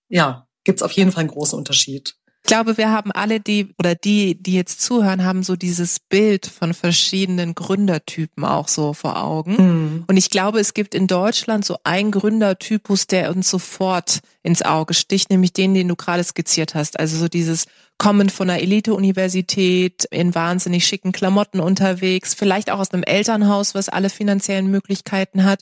Ja, 0.08 0.48
gibt's 0.64 0.82
auf 0.82 0.92
jeden 0.92 1.12
Fall 1.12 1.20
einen 1.20 1.30
großen 1.30 1.56
Unterschied. 1.56 2.16
Ich 2.50 2.52
glaube, 2.52 2.76
wir 2.78 2.90
haben 2.90 3.12
alle 3.12 3.38
die 3.38 3.68
oder 3.78 3.94
die, 3.94 4.34
die 4.34 4.54
jetzt 4.54 4.80
zuhören, 4.80 5.24
haben 5.24 5.44
so 5.44 5.54
dieses 5.54 6.00
Bild 6.00 6.46
von 6.46 6.74
verschiedenen 6.74 7.54
Gründertypen 7.54 8.44
auch 8.44 8.66
so 8.66 8.92
vor 8.92 9.22
Augen. 9.22 9.52
Mhm. 9.52 10.04
Und 10.08 10.16
ich 10.16 10.30
glaube, 10.30 10.58
es 10.58 10.74
gibt 10.74 10.96
in 10.96 11.06
Deutschland 11.06 11.64
so 11.64 11.76
einen 11.84 12.10
Gründertypus, 12.10 13.06
der 13.06 13.30
uns 13.30 13.48
sofort 13.48 14.18
ins 14.42 14.62
Auge 14.62 14.94
sticht, 14.94 15.30
nämlich 15.30 15.52
den, 15.52 15.74
den 15.74 15.86
du 15.86 15.94
gerade 15.94 16.24
skizziert 16.24 16.74
hast. 16.74 16.98
Also 16.98 17.18
so 17.18 17.28
dieses 17.28 17.66
kommen 17.98 18.30
von 18.30 18.50
einer 18.50 18.60
Elite-Universität, 18.60 20.06
in 20.10 20.34
wahnsinnig 20.34 20.84
schicken 20.84 21.12
Klamotten 21.12 21.60
unterwegs, 21.60 22.34
vielleicht 22.34 22.72
auch 22.72 22.80
aus 22.80 22.90
einem 22.90 23.04
Elternhaus, 23.04 23.76
was 23.76 23.88
alle 23.88 24.10
finanziellen 24.10 24.68
Möglichkeiten 24.72 25.44
hat. 25.44 25.60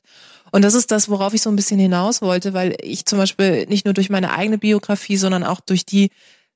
Und 0.53 0.63
das 0.63 0.73
ist 0.73 0.91
das, 0.91 1.11
worauf 1.11 1.35
ich 1.35 1.43
so 1.43 1.51
ein 1.51 1.57
bisschen 1.57 1.79
hinaus 1.79 2.23
wollte, 2.23 2.55
weil 2.55 2.77
ich 2.81 3.05
zum 3.05 3.19
Beispiel 3.19 3.67
nicht 3.67 3.85
nur 3.85 3.93
durch 3.93 4.09
meine 4.09 4.33
eigene 4.33 4.57
Biografie, 4.57 5.19
sondern 5.19 5.45
auch 5.45 5.61
durch 5.61 5.85
die 5.85 6.09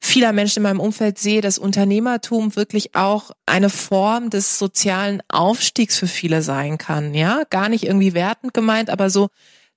vieler 0.05 0.33
Menschen 0.33 0.59
in 0.59 0.63
meinem 0.65 0.81
Umfeld 0.81 1.19
sehe, 1.19 1.41
dass 1.41 1.59
Unternehmertum 1.59 2.57
wirklich 2.57 2.97
auch 2.97 3.31
eine 3.47 3.71
Form 3.71 4.31
des 4.31 4.59
sozialen 4.59 5.23
Aufstiegs 5.29 5.97
für 5.97 6.09
viele 6.09 6.43
sein 6.43 6.77
kann. 6.77 7.15
Ja, 7.15 7.45
gar 7.49 7.69
nicht 7.69 7.85
irgendwie 7.85 8.13
wertend 8.13 8.53
gemeint, 8.53 8.91
aber 8.91 9.11
so, 9.11 9.29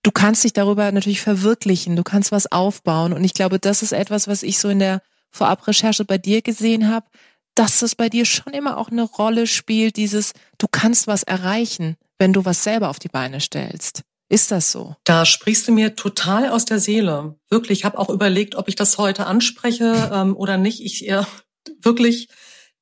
du 0.01 0.11
kannst 0.11 0.43
dich 0.43 0.51
darüber 0.51 0.91
natürlich 0.91 1.21
verwirklichen, 1.21 1.95
du 1.95 2.03
kannst 2.03 2.31
was 2.31 2.51
aufbauen. 2.51 3.13
Und 3.13 3.23
ich 3.23 3.35
glaube, 3.35 3.59
das 3.59 3.83
ist 3.83 3.91
etwas, 3.91 4.27
was 4.27 4.41
ich 4.41 4.57
so 4.57 4.67
in 4.67 4.79
der 4.79 5.03
Vorabrecherche 5.29 6.05
bei 6.05 6.17
dir 6.17 6.41
gesehen 6.41 6.89
habe, 6.89 7.05
dass 7.53 7.83
es 7.83 7.93
bei 7.93 8.09
dir 8.09 8.25
schon 8.25 8.53
immer 8.53 8.77
auch 8.77 8.89
eine 8.89 9.03
Rolle 9.03 9.45
spielt, 9.45 9.95
dieses, 9.95 10.33
du 10.57 10.67
kannst 10.69 11.05
was 11.05 11.21
erreichen, 11.21 11.97
wenn 12.17 12.33
du 12.33 12.45
was 12.45 12.63
selber 12.63 12.89
auf 12.89 12.97
die 12.97 13.09
Beine 13.09 13.41
stellst. 13.41 14.01
Ist 14.27 14.51
das 14.51 14.71
so? 14.71 14.95
Da 15.03 15.25
sprichst 15.25 15.67
du 15.67 15.71
mir 15.71 15.95
total 15.95 16.49
aus 16.49 16.65
der 16.65 16.79
Seele. 16.79 17.35
Wirklich, 17.49 17.79
ich 17.79 17.85
habe 17.85 17.99
auch 17.99 18.09
überlegt, 18.09 18.55
ob 18.55 18.67
ich 18.67 18.75
das 18.75 18.97
heute 18.97 19.27
anspreche 19.27 20.09
ähm, 20.13 20.35
oder 20.35 20.57
nicht. 20.57 20.81
Ich 20.81 21.07
äh, 21.09 21.23
wirklich, 21.81 22.29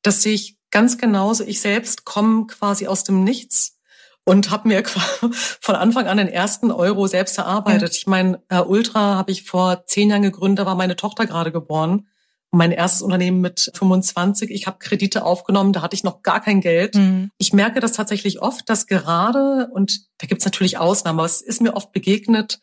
das 0.01 0.21
sehe 0.21 0.33
ich 0.33 0.57
ganz 0.71 0.97
genauso. 0.97 1.43
Ich 1.43 1.61
selbst 1.61 2.05
komme 2.05 2.47
quasi 2.47 2.87
aus 2.87 3.03
dem 3.03 3.23
Nichts 3.23 3.77
und 4.25 4.51
habe 4.51 4.69
mir 4.69 4.83
von 5.59 5.75
Anfang 5.75 6.07
an 6.07 6.17
den 6.17 6.29
ersten 6.29 6.71
Euro 6.71 7.07
selbst 7.07 7.37
erarbeitet. 7.37 7.93
Ja. 7.93 7.97
Ich 7.97 8.07
meine, 8.07 8.41
äh, 8.49 8.59
Ultra 8.59 9.15
habe 9.15 9.31
ich 9.31 9.43
vor 9.43 9.85
zehn 9.85 10.09
Jahren 10.09 10.21
gegründet, 10.21 10.59
da 10.59 10.65
war 10.65 10.75
meine 10.75 10.95
Tochter 10.95 11.25
gerade 11.25 11.51
geboren 11.51 12.07
mein 12.53 12.71
erstes 12.71 13.01
Unternehmen 13.01 13.41
mit 13.41 13.71
25. 13.73 14.51
Ich 14.51 14.67
habe 14.67 14.77
Kredite 14.79 15.25
aufgenommen, 15.25 15.73
da 15.73 15.81
hatte 15.81 15.95
ich 15.95 16.03
noch 16.03 16.21
gar 16.21 16.41
kein 16.41 16.61
Geld. 16.61 16.95
Mhm. 16.95 17.31
Ich 17.37 17.51
merke 17.51 17.79
das 17.79 17.93
tatsächlich 17.93 18.41
oft, 18.41 18.69
dass 18.69 18.87
gerade, 18.87 19.69
und 19.73 20.01
da 20.19 20.27
gibt 20.27 20.41
es 20.41 20.45
natürlich 20.45 20.77
Ausnahmen, 20.77 21.19
aber 21.19 21.25
es 21.25 21.41
ist 21.41 21.61
mir 21.61 21.75
oft 21.75 21.91
begegnet, 21.91 22.59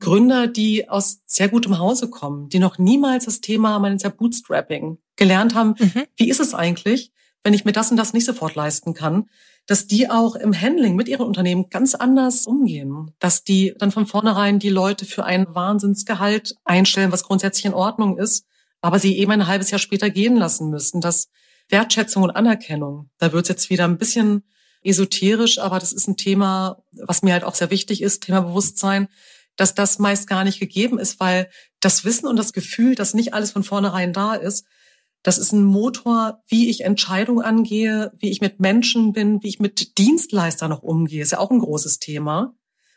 Gründer, 0.00 0.46
die 0.46 0.88
aus 0.88 1.20
sehr 1.26 1.48
gutem 1.48 1.78
Hause 1.78 2.10
kommen, 2.10 2.48
die 2.48 2.58
noch 2.58 2.78
niemals 2.78 3.26
das 3.26 3.40
Thema, 3.40 3.80
ja 3.86 4.08
Bootstrapping, 4.08 4.98
gelernt 5.16 5.54
haben. 5.54 5.74
Mhm. 5.78 6.04
Wie 6.16 6.28
ist 6.28 6.40
es 6.40 6.54
eigentlich, 6.54 7.12
wenn 7.44 7.54
ich 7.54 7.64
mir 7.64 7.72
das 7.72 7.90
und 7.90 7.96
das 7.96 8.12
nicht 8.12 8.24
sofort 8.24 8.54
leisten 8.54 8.94
kann? 8.94 9.26
dass 9.66 9.86
die 9.86 10.10
auch 10.10 10.36
im 10.36 10.58
Handling 10.58 10.94
mit 10.94 11.08
ihren 11.08 11.26
Unternehmen 11.26 11.70
ganz 11.70 11.94
anders 11.94 12.46
umgehen. 12.46 13.12
Dass 13.18 13.44
die 13.44 13.74
dann 13.78 13.90
von 13.90 14.06
vornherein 14.06 14.58
die 14.58 14.68
Leute 14.68 15.06
für 15.06 15.24
ein 15.24 15.46
Wahnsinnsgehalt 15.48 16.54
einstellen, 16.64 17.12
was 17.12 17.24
grundsätzlich 17.24 17.64
in 17.64 17.74
Ordnung 17.74 18.18
ist, 18.18 18.46
aber 18.84 18.98
sie 18.98 19.16
eben 19.16 19.32
ein 19.32 19.46
halbes 19.46 19.70
Jahr 19.70 19.78
später 19.78 20.10
gehen 20.10 20.36
lassen 20.36 20.68
müssen. 20.68 21.00
Das 21.00 21.30
Wertschätzung 21.70 22.22
und 22.22 22.32
Anerkennung, 22.32 23.08
da 23.16 23.32
wird 23.32 23.44
es 23.44 23.48
jetzt 23.48 23.70
wieder 23.70 23.84
ein 23.84 23.96
bisschen 23.96 24.42
esoterisch, 24.82 25.58
aber 25.58 25.78
das 25.78 25.94
ist 25.94 26.06
ein 26.06 26.18
Thema, 26.18 26.82
was 26.92 27.22
mir 27.22 27.32
halt 27.32 27.44
auch 27.44 27.54
sehr 27.54 27.70
wichtig 27.70 28.02
ist, 28.02 28.24
Thema 28.24 28.42
Bewusstsein, 28.42 29.08
dass 29.56 29.74
das 29.74 29.98
meist 29.98 30.26
gar 30.26 30.44
nicht 30.44 30.60
gegeben 30.60 30.98
ist, 30.98 31.18
weil 31.18 31.48
das 31.80 32.04
Wissen 32.04 32.26
und 32.26 32.36
das 32.36 32.52
Gefühl, 32.52 32.94
dass 32.94 33.14
nicht 33.14 33.32
alles 33.32 33.52
von 33.52 33.64
vornherein 33.64 34.12
da 34.12 34.34
ist, 34.34 34.66
das 35.22 35.38
ist 35.38 35.52
ein 35.52 35.64
Motor, 35.64 36.42
wie 36.48 36.68
ich 36.68 36.82
Entscheidungen 36.82 37.42
angehe, 37.42 38.12
wie 38.18 38.28
ich 38.28 38.42
mit 38.42 38.60
Menschen 38.60 39.14
bin, 39.14 39.42
wie 39.42 39.48
ich 39.48 39.60
mit 39.60 39.96
Dienstleistern 39.96 40.68
noch 40.68 40.82
umgehe. 40.82 41.22
Ist 41.22 41.32
ja 41.32 41.38
auch 41.38 41.50
ein 41.50 41.60
großes 41.60 42.00
Thema. 42.00 42.54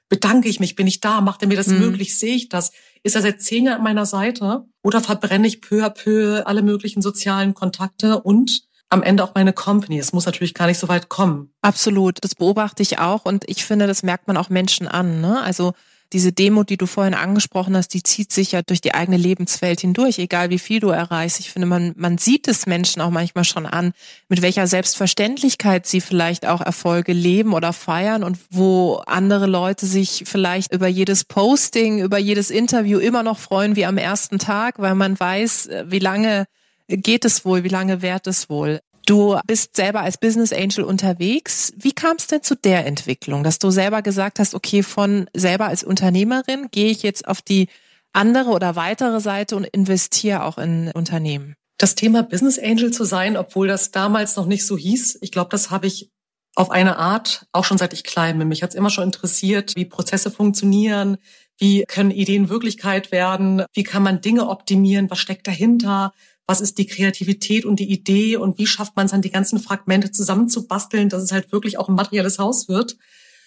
Bedanke 0.09 0.49
ich 0.49 0.59
mich, 0.59 0.75
bin 0.75 0.87
ich 0.87 0.99
da, 0.99 1.21
macht 1.21 1.43
er 1.43 1.47
mir 1.47 1.55
das 1.55 1.67
mhm. 1.67 1.79
möglich, 1.79 2.17
sehe 2.17 2.35
ich 2.35 2.49
das? 2.49 2.73
Ist 3.03 3.15
er 3.15 3.21
seit 3.21 3.41
zehn 3.41 3.65
Jahren 3.65 3.77
an 3.77 3.83
meiner 3.83 4.05
Seite? 4.05 4.65
Oder 4.83 5.01
verbrenne 5.01 5.47
ich 5.47 5.61
peu 5.61 5.85
à 5.85 5.89
peu 5.89 6.43
alle 6.45 6.61
möglichen 6.61 7.01
sozialen 7.01 7.53
Kontakte 7.53 8.21
und 8.21 8.67
am 8.89 9.03
Ende 9.03 9.23
auch 9.23 9.35
meine 9.35 9.53
Company. 9.53 9.99
Es 9.99 10.13
muss 10.13 10.25
natürlich 10.25 10.53
gar 10.53 10.67
nicht 10.67 10.79
so 10.79 10.87
weit 10.87 11.09
kommen. 11.09 11.53
Absolut, 11.61 12.19
das 12.21 12.35
beobachte 12.35 12.81
ich 12.81 12.99
auch 12.99 13.25
und 13.25 13.43
ich 13.47 13.65
finde, 13.65 13.87
das 13.87 14.03
merkt 14.03 14.27
man 14.27 14.37
auch 14.37 14.49
Menschen 14.49 14.87
an. 14.87 15.19
Ne? 15.19 15.41
Also 15.41 15.73
diese 16.13 16.31
Demut, 16.31 16.69
die 16.69 16.77
du 16.77 16.85
vorhin 16.85 17.13
angesprochen 17.13 17.75
hast, 17.75 17.89
die 17.89 18.03
zieht 18.03 18.31
sich 18.31 18.53
ja 18.53 18.61
durch 18.61 18.81
die 18.81 18.93
eigene 18.93 19.17
Lebenswelt 19.17 19.81
hindurch, 19.81 20.19
egal 20.19 20.49
wie 20.49 20.59
viel 20.59 20.79
du 20.79 20.89
erreichst. 20.89 21.39
Ich 21.39 21.51
finde, 21.51 21.67
man, 21.67 21.93
man 21.97 22.17
sieht 22.17 22.47
es 22.47 22.65
Menschen 22.65 23.01
auch 23.01 23.09
manchmal 23.09 23.43
schon 23.43 23.65
an, 23.65 23.93
mit 24.29 24.41
welcher 24.41 24.67
Selbstverständlichkeit 24.67 25.85
sie 25.85 26.01
vielleicht 26.01 26.45
auch 26.45 26.61
Erfolge 26.61 27.13
leben 27.13 27.53
oder 27.53 27.73
feiern 27.73 28.23
und 28.23 28.37
wo 28.49 28.95
andere 29.05 29.47
Leute 29.47 29.85
sich 29.85 30.23
vielleicht 30.25 30.73
über 30.73 30.87
jedes 30.87 31.23
Posting, 31.23 31.99
über 31.99 32.17
jedes 32.17 32.49
Interview 32.49 32.99
immer 32.99 33.23
noch 33.23 33.37
freuen 33.37 33.75
wie 33.75 33.85
am 33.85 33.97
ersten 33.97 34.39
Tag, 34.39 34.79
weil 34.79 34.95
man 34.95 35.19
weiß, 35.19 35.69
wie 35.85 35.99
lange 35.99 36.45
geht 36.87 37.25
es 37.25 37.43
wohl, 37.43 37.63
wie 37.63 37.69
lange 37.69 38.01
währt 38.01 38.27
es 38.27 38.49
wohl. 38.49 38.79
Du 39.07 39.39
bist 39.47 39.77
selber 39.77 40.01
als 40.01 40.17
Business 40.17 40.51
Angel 40.51 40.83
unterwegs. 40.83 41.71
Wie 41.77 41.93
kam 41.93 42.17
es 42.17 42.27
denn 42.27 42.43
zu 42.43 42.57
der 42.57 42.85
Entwicklung, 42.85 43.41
dass 43.41 43.57
du 43.57 43.71
selber 43.71 44.01
gesagt 44.01 44.37
hast, 44.37 44.53
okay, 44.53 44.83
von 44.83 45.29
selber 45.33 45.67
als 45.67 45.85
Unternehmerin 45.85 46.67
gehe 46.71 46.91
ich 46.91 47.03
jetzt 47.03 47.25
auf 47.25 47.41
die 47.41 47.69
andere 48.11 48.49
oder 48.49 48.75
weitere 48.75 49.21
Seite 49.21 49.55
und 49.55 49.63
investiere 49.63 50.43
auch 50.43 50.57
in 50.57 50.91
Unternehmen? 50.93 51.55
Das 51.77 51.95
Thema 51.95 52.21
Business 52.21 52.59
Angel 52.59 52.91
zu 52.91 53.05
sein, 53.05 53.37
obwohl 53.37 53.69
das 53.69 53.91
damals 53.91 54.35
noch 54.35 54.45
nicht 54.45 54.65
so 54.65 54.77
hieß, 54.77 55.19
ich 55.21 55.31
glaube, 55.31 55.51
das 55.51 55.71
habe 55.71 55.87
ich 55.87 56.11
auf 56.55 56.69
eine 56.69 56.97
Art 56.97 57.45
auch 57.53 57.63
schon 57.63 57.77
seit 57.77 57.93
ich 57.93 58.03
klein 58.03 58.37
bin. 58.37 58.49
Mich 58.49 58.61
hat 58.61 58.71
es 58.71 58.75
immer 58.75 58.89
schon 58.89 59.05
interessiert, 59.05 59.73
wie 59.77 59.85
Prozesse 59.85 60.31
funktionieren, 60.31 61.17
wie 61.57 61.85
können 61.87 62.11
Ideen 62.11 62.49
Wirklichkeit 62.49 63.13
werden, 63.13 63.63
wie 63.73 63.83
kann 63.83 64.03
man 64.03 64.19
Dinge 64.19 64.49
optimieren, 64.49 65.09
was 65.09 65.19
steckt 65.19 65.47
dahinter, 65.47 66.11
was 66.47 66.61
ist 66.61 66.77
die 66.77 66.87
Kreativität 66.87 67.65
und 67.65 67.79
die 67.79 67.91
Idee 67.91 68.37
und 68.37 68.57
wie 68.57 68.65
schafft 68.65 68.95
man 68.95 69.05
es 69.05 69.11
dann, 69.11 69.21
die 69.21 69.31
ganzen 69.31 69.59
Fragmente 69.59 70.11
zusammenzubasteln, 70.11 71.09
dass 71.09 71.21
es 71.21 71.33
halt 71.33 71.51
wirklich 71.51 71.77
auch 71.77 71.89
ein 71.89 71.95
materielles 71.95 72.39
Haus 72.39 72.69
wird. 72.69 72.97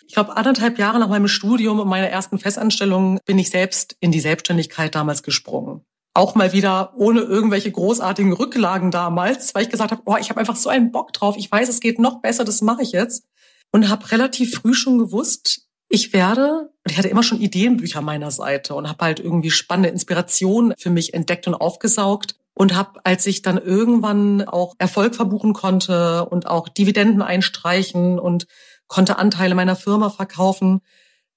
Ich 0.06 0.14
glaube, 0.14 0.36
anderthalb 0.36 0.78
Jahre 0.78 0.98
nach 0.98 1.08
meinem 1.08 1.28
Studium 1.28 1.80
und 1.80 1.88
meiner 1.88 2.08
ersten 2.08 2.38
Festanstellung 2.38 3.18
bin 3.24 3.38
ich 3.38 3.48
selbst 3.48 3.96
in 4.00 4.12
die 4.12 4.20
Selbstständigkeit 4.20 4.94
damals 4.94 5.22
gesprungen. 5.22 5.82
Auch 6.12 6.34
mal 6.34 6.52
wieder 6.52 6.92
ohne 6.96 7.20
irgendwelche 7.20 7.70
großartigen 7.70 8.32
Rücklagen 8.32 8.90
damals, 8.90 9.54
weil 9.54 9.62
ich 9.62 9.70
gesagt 9.70 9.92
habe, 9.92 10.02
oh, 10.04 10.16
ich 10.20 10.28
habe 10.28 10.40
einfach 10.40 10.56
so 10.56 10.68
einen 10.68 10.90
Bock 10.90 11.12
drauf. 11.12 11.36
Ich 11.38 11.50
weiß, 11.50 11.68
es 11.68 11.80
geht 11.80 11.98
noch 11.98 12.20
besser, 12.20 12.44
das 12.44 12.60
mache 12.60 12.82
ich 12.82 12.92
jetzt. 12.92 13.24
Und 13.72 13.88
habe 13.88 14.10
relativ 14.10 14.56
früh 14.56 14.74
schon 14.74 14.98
gewusst, 14.98 15.68
ich 15.88 16.12
werde, 16.12 16.70
ich 16.86 16.98
hatte 16.98 17.08
immer 17.08 17.22
schon 17.22 17.40
Ideenbücher 17.40 18.00
meiner 18.00 18.30
Seite 18.30 18.74
und 18.74 18.88
habe 18.88 19.04
halt 19.04 19.20
irgendwie 19.20 19.50
spannende 19.50 19.88
Inspirationen 19.88 20.74
für 20.76 20.90
mich 20.90 21.14
entdeckt 21.14 21.46
und 21.46 21.54
aufgesaugt 21.54 22.39
und 22.54 22.74
habe, 22.74 23.00
als 23.04 23.26
ich 23.26 23.42
dann 23.42 23.58
irgendwann 23.58 24.42
auch 24.42 24.74
Erfolg 24.78 25.14
verbuchen 25.14 25.52
konnte 25.52 26.24
und 26.26 26.46
auch 26.46 26.68
Dividenden 26.68 27.22
einstreichen 27.22 28.18
und 28.18 28.46
konnte 28.86 29.18
Anteile 29.18 29.54
meiner 29.54 29.76
Firma 29.76 30.10
verkaufen, 30.10 30.80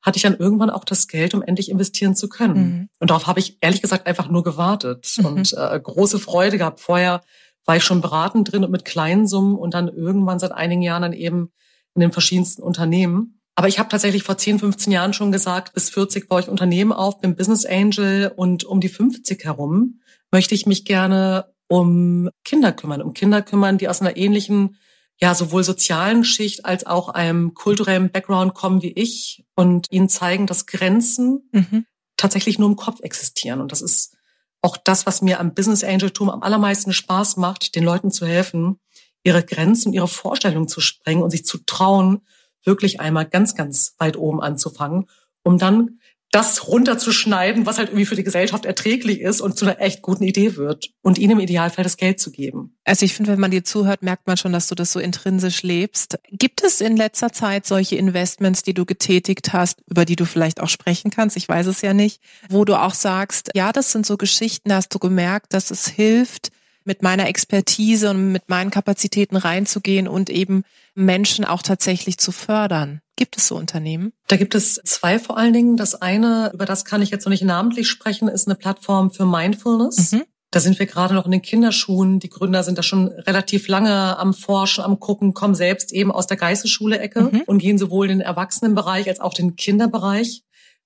hatte 0.01 0.17
ich 0.17 0.23
dann 0.23 0.35
irgendwann 0.35 0.69
auch 0.69 0.83
das 0.83 1.07
Geld, 1.07 1.33
um 1.33 1.41
endlich 1.41 1.69
investieren 1.69 2.13
zu 2.15 2.27
können. 2.27 2.55
Mhm. 2.55 2.89
Und 2.99 3.09
darauf 3.09 3.27
habe 3.27 3.39
ich 3.39 3.57
ehrlich 3.61 3.81
gesagt 3.81 4.05
einfach 4.05 4.27
nur 4.27 4.43
gewartet 4.43 5.15
mhm. 5.17 5.25
und 5.25 5.53
äh, 5.53 5.79
große 5.79 6.19
Freude 6.19 6.57
gehabt. 6.57 6.81
Vorher 6.81 7.21
war 7.65 7.77
ich 7.77 7.83
schon 7.83 8.01
beratend 8.01 8.51
drin 8.51 8.65
und 8.65 8.71
mit 8.71 8.83
kleinen 8.83 9.27
Summen 9.27 9.55
und 9.55 9.73
dann 9.73 9.87
irgendwann 9.87 10.39
seit 10.39 10.51
einigen 10.51 10.81
Jahren 10.81 11.03
dann 11.03 11.13
eben 11.13 11.51
in 11.95 12.01
den 12.01 12.11
verschiedensten 12.11 12.61
Unternehmen. 12.61 13.39
Aber 13.55 13.67
ich 13.67 13.79
habe 13.79 13.87
tatsächlich 13.87 14.23
vor 14.23 14.37
10, 14.37 14.59
15 14.59 14.91
Jahren 14.91 15.13
schon 15.13 15.31
gesagt, 15.31 15.73
bis 15.73 15.89
40 15.91 16.27
baue 16.27 16.41
ich 16.41 16.49
Unternehmen 16.49 16.91
auf, 16.91 17.21
bin 17.21 17.35
Business 17.35 17.65
Angel 17.65 18.33
und 18.35 18.65
um 18.65 18.81
die 18.81 18.89
50 18.89 19.45
herum 19.45 20.01
möchte 20.33 20.55
ich 20.55 20.65
mich 20.65 20.83
gerne 20.83 21.53
um 21.67 22.29
Kinder 22.43 22.73
kümmern, 22.73 23.03
um 23.03 23.13
Kinder 23.13 23.43
kümmern, 23.43 23.77
die 23.77 23.87
aus 23.87 24.01
einer 24.01 24.17
ähnlichen, 24.17 24.77
ja, 25.21 25.35
sowohl 25.35 25.63
sozialen 25.63 26.25
Schicht 26.25 26.65
als 26.65 26.85
auch 26.87 27.09
einem 27.09 27.53
kulturellen 27.53 28.11
Background 28.11 28.55
kommen 28.55 28.81
wie 28.81 28.91
ich 28.91 29.45
und 29.55 29.91
ihnen 29.91 30.09
zeigen, 30.09 30.47
dass 30.47 30.65
Grenzen 30.65 31.47
mhm. 31.51 31.85
tatsächlich 32.17 32.57
nur 32.57 32.67
im 32.67 32.75
Kopf 32.75 32.99
existieren. 33.01 33.61
Und 33.61 33.71
das 33.71 33.83
ist 33.83 34.17
auch 34.61 34.75
das, 34.75 35.05
was 35.05 35.21
mir 35.21 35.39
am 35.39 35.53
Business 35.53 35.83
Angeltum 35.83 36.31
am 36.31 36.41
allermeisten 36.41 36.93
Spaß 36.93 37.37
macht, 37.37 37.75
den 37.75 37.83
Leuten 37.83 38.09
zu 38.09 38.25
helfen, 38.25 38.79
ihre 39.23 39.43
Grenzen, 39.43 39.93
ihre 39.93 40.07
Vorstellungen 40.07 40.67
zu 40.67 40.81
sprengen 40.81 41.21
und 41.21 41.29
sich 41.29 41.45
zu 41.45 41.59
trauen, 41.59 42.21
wirklich 42.63 42.99
einmal 42.99 43.25
ganz, 43.27 43.53
ganz 43.53 43.93
weit 43.99 44.17
oben 44.17 44.41
anzufangen, 44.41 45.05
um 45.43 45.59
dann 45.59 45.99
das 46.33 46.67
runterzuschneiden, 46.67 47.67
was 47.67 47.77
halt 47.77 47.89
irgendwie 47.89 48.07
für 48.07 48.15
die 48.15 48.23
Gesellschaft 48.23 48.65
erträglich 48.65 49.21
ist 49.21 49.39
und 49.39 49.55
zu 49.55 49.65
einer 49.65 49.79
echt 49.79 50.01
guten 50.01 50.23
Idee 50.23 50.55
wird 50.55 50.89
und 51.03 51.19
ihnen 51.19 51.33
im 51.33 51.39
Idealfall 51.39 51.83
das 51.83 51.95
Geld 51.95 52.19
zu 52.19 52.31
geben. 52.31 52.75
Also 52.85 53.05
ich 53.05 53.13
finde, 53.13 53.31
wenn 53.31 53.39
man 53.39 53.51
dir 53.51 53.63
zuhört, 53.63 54.01
merkt 54.01 54.25
man 54.25 54.35
schon, 54.35 54.51
dass 54.51 54.67
du 54.67 54.73
das 54.73 54.91
so 54.91 54.99
intrinsisch 54.99 55.61
lebst. 55.61 56.17
Gibt 56.31 56.63
es 56.63 56.81
in 56.81 56.97
letzter 56.97 57.31
Zeit 57.31 57.67
solche 57.67 57.97
Investments, 57.97 58.63
die 58.63 58.73
du 58.73 58.83
getätigt 58.83 59.53
hast, 59.53 59.81
über 59.87 60.05
die 60.05 60.15
du 60.15 60.25
vielleicht 60.25 60.59
auch 60.59 60.69
sprechen 60.69 61.11
kannst? 61.11 61.37
Ich 61.37 61.47
weiß 61.47 61.67
es 61.67 61.81
ja 61.83 61.93
nicht, 61.93 62.19
wo 62.49 62.65
du 62.65 62.81
auch 62.81 62.95
sagst, 62.95 63.51
ja, 63.53 63.71
das 63.71 63.91
sind 63.91 64.07
so 64.07 64.17
Geschichten, 64.17 64.69
da 64.69 64.77
hast 64.77 64.89
du 64.89 64.97
gemerkt, 64.97 65.53
dass 65.53 65.69
es 65.69 65.87
hilft, 65.87 66.49
mit 66.85 67.01
meiner 67.01 67.27
Expertise 67.27 68.09
und 68.09 68.31
mit 68.31 68.49
meinen 68.49 68.71
Kapazitäten 68.71 69.35
reinzugehen 69.35 70.07
und 70.07 70.29
eben 70.29 70.63
Menschen 70.95 71.45
auch 71.45 71.61
tatsächlich 71.61 72.17
zu 72.17 72.31
fördern. 72.31 73.01
Gibt 73.15 73.37
es 73.37 73.47
so 73.47 73.55
Unternehmen? 73.55 74.11
Da 74.27 74.37
gibt 74.37 74.55
es 74.55 74.81
zwei 74.83 75.19
vor 75.19 75.37
allen 75.37 75.53
Dingen. 75.53 75.77
Das 75.77 75.95
eine, 75.95 76.51
über 76.53 76.65
das 76.65 76.83
kann 76.83 77.01
ich 77.01 77.11
jetzt 77.11 77.25
noch 77.25 77.31
nicht 77.31 77.43
namentlich 77.43 77.87
sprechen, 77.87 78.27
ist 78.27 78.47
eine 78.47 78.55
Plattform 78.55 79.11
für 79.11 79.25
Mindfulness. 79.25 80.13
Mhm. 80.13 80.23
Da 80.49 80.59
sind 80.59 80.77
wir 80.77 80.85
gerade 80.85 81.15
noch 81.15 81.25
in 81.25 81.31
den 81.31 81.41
Kinderschuhen. 81.41 82.19
Die 82.19 82.29
Gründer 82.29 82.63
sind 82.63 82.77
da 82.77 82.83
schon 82.83 83.07
relativ 83.07 83.67
lange 83.67 84.17
am 84.19 84.35
Forschen, 84.35 84.83
am 84.83 84.99
Gucken, 84.99 85.33
kommen 85.33 85.55
selbst 85.55 85.91
eben 85.91 86.11
aus 86.11 86.27
der 86.27 86.37
Geistesschule-Ecke 86.37 87.21
mhm. 87.21 87.41
und 87.47 87.57
gehen 87.57 87.79
sowohl 87.79 88.09
in 88.09 88.19
den 88.19 88.25
Erwachsenenbereich 88.25 89.09
als 89.09 89.19
auch 89.19 89.33
den 89.33 89.55
Kinderbereich. 89.55 90.43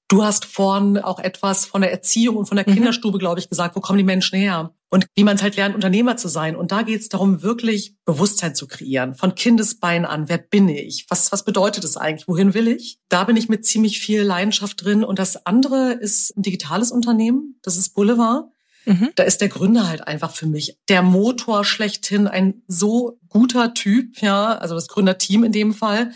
Du 0.09 0.23
hast 0.23 0.45
vorhin 0.45 0.97
auch 0.99 1.19
etwas 1.19 1.65
von 1.65 1.81
der 1.81 1.91
Erziehung 1.91 2.37
und 2.37 2.45
von 2.45 2.55
der 2.55 2.67
mhm. 2.67 2.75
Kinderstube, 2.75 3.17
glaube 3.17 3.39
ich, 3.39 3.49
gesagt. 3.49 3.75
Wo 3.75 3.81
kommen 3.81 3.97
die 3.97 4.05
Menschen 4.05 4.39
her? 4.39 4.73
Und 4.89 5.05
wie 5.15 5.25
man 5.25 5.35
es 5.35 5.43
halt 5.43 5.57
lernt, 5.57 5.75
Unternehmer 5.75 6.15
zu 6.15 6.29
sein. 6.29 6.55
Und 6.55 6.71
da 6.71 6.83
geht 6.83 7.01
es 7.01 7.09
darum, 7.09 7.41
wirklich 7.41 7.95
Bewusstsein 8.05 8.55
zu 8.55 8.67
kreieren. 8.67 9.15
Von 9.15 9.35
Kindesbein 9.35 10.05
an. 10.05 10.29
Wer 10.29 10.37
bin 10.37 10.69
ich? 10.69 11.05
Was, 11.09 11.33
was 11.33 11.43
bedeutet 11.43 11.83
es 11.83 11.97
eigentlich? 11.97 12.27
Wohin 12.29 12.53
will 12.53 12.69
ich? 12.69 12.99
Da 13.09 13.25
bin 13.25 13.35
ich 13.35 13.49
mit 13.49 13.65
ziemlich 13.65 13.99
viel 13.99 14.21
Leidenschaft 14.21 14.85
drin. 14.85 15.03
Und 15.03 15.19
das 15.19 15.45
andere 15.45 15.91
ist 15.91 16.37
ein 16.37 16.41
digitales 16.41 16.91
Unternehmen. 16.91 17.59
Das 17.63 17.75
ist 17.75 17.93
Boulevard. 17.95 18.45
Mhm. 18.85 19.09
Da 19.15 19.23
ist 19.23 19.41
der 19.41 19.49
Gründer 19.49 19.89
halt 19.89 20.07
einfach 20.07 20.31
für 20.31 20.47
mich 20.47 20.77
der 20.87 21.01
Motor 21.01 21.65
schlechthin, 21.65 22.27
ein 22.27 22.63
so 22.67 23.19
guter 23.27 23.73
Typ, 23.73 24.21
ja, 24.21 24.57
also 24.57 24.75
das 24.75 24.87
Gründerteam 24.87 25.43
in 25.43 25.51
dem 25.51 25.73
Fall 25.73 26.11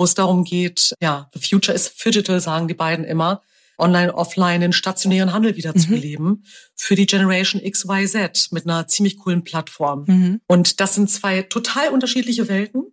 wo 0.00 0.04
es 0.04 0.14
darum 0.14 0.44
geht, 0.44 0.94
ja, 1.02 1.28
the 1.34 1.46
future 1.46 1.76
is 1.76 1.94
digital, 1.94 2.40
sagen 2.40 2.68
die 2.68 2.74
beiden 2.74 3.04
immer, 3.04 3.42
online, 3.76 4.14
offline, 4.14 4.62
den 4.62 4.72
stationären 4.72 5.34
Handel 5.34 5.56
wieder 5.56 5.74
mhm. 5.74 5.78
zu 5.78 5.88
beleben 5.88 6.44
für 6.74 6.94
die 6.94 7.04
Generation 7.04 7.60
XYZ 7.60 8.50
mit 8.50 8.64
einer 8.64 8.88
ziemlich 8.88 9.18
coolen 9.18 9.44
Plattform. 9.44 10.04
Mhm. 10.06 10.40
Und 10.46 10.80
das 10.80 10.94
sind 10.94 11.10
zwei 11.10 11.42
total 11.42 11.90
unterschiedliche 11.90 12.48
Welten. 12.48 12.84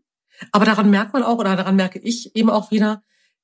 Aber 0.52 0.66
daran 0.66 0.90
merkt 0.90 1.14
man 1.14 1.24
auch, 1.24 1.38
oder 1.38 1.56
daran 1.56 1.78
merke 1.78 2.00
ich 2.00 2.36
eben 2.36 2.50
auch 2.50 2.72
wieder, 2.72 3.02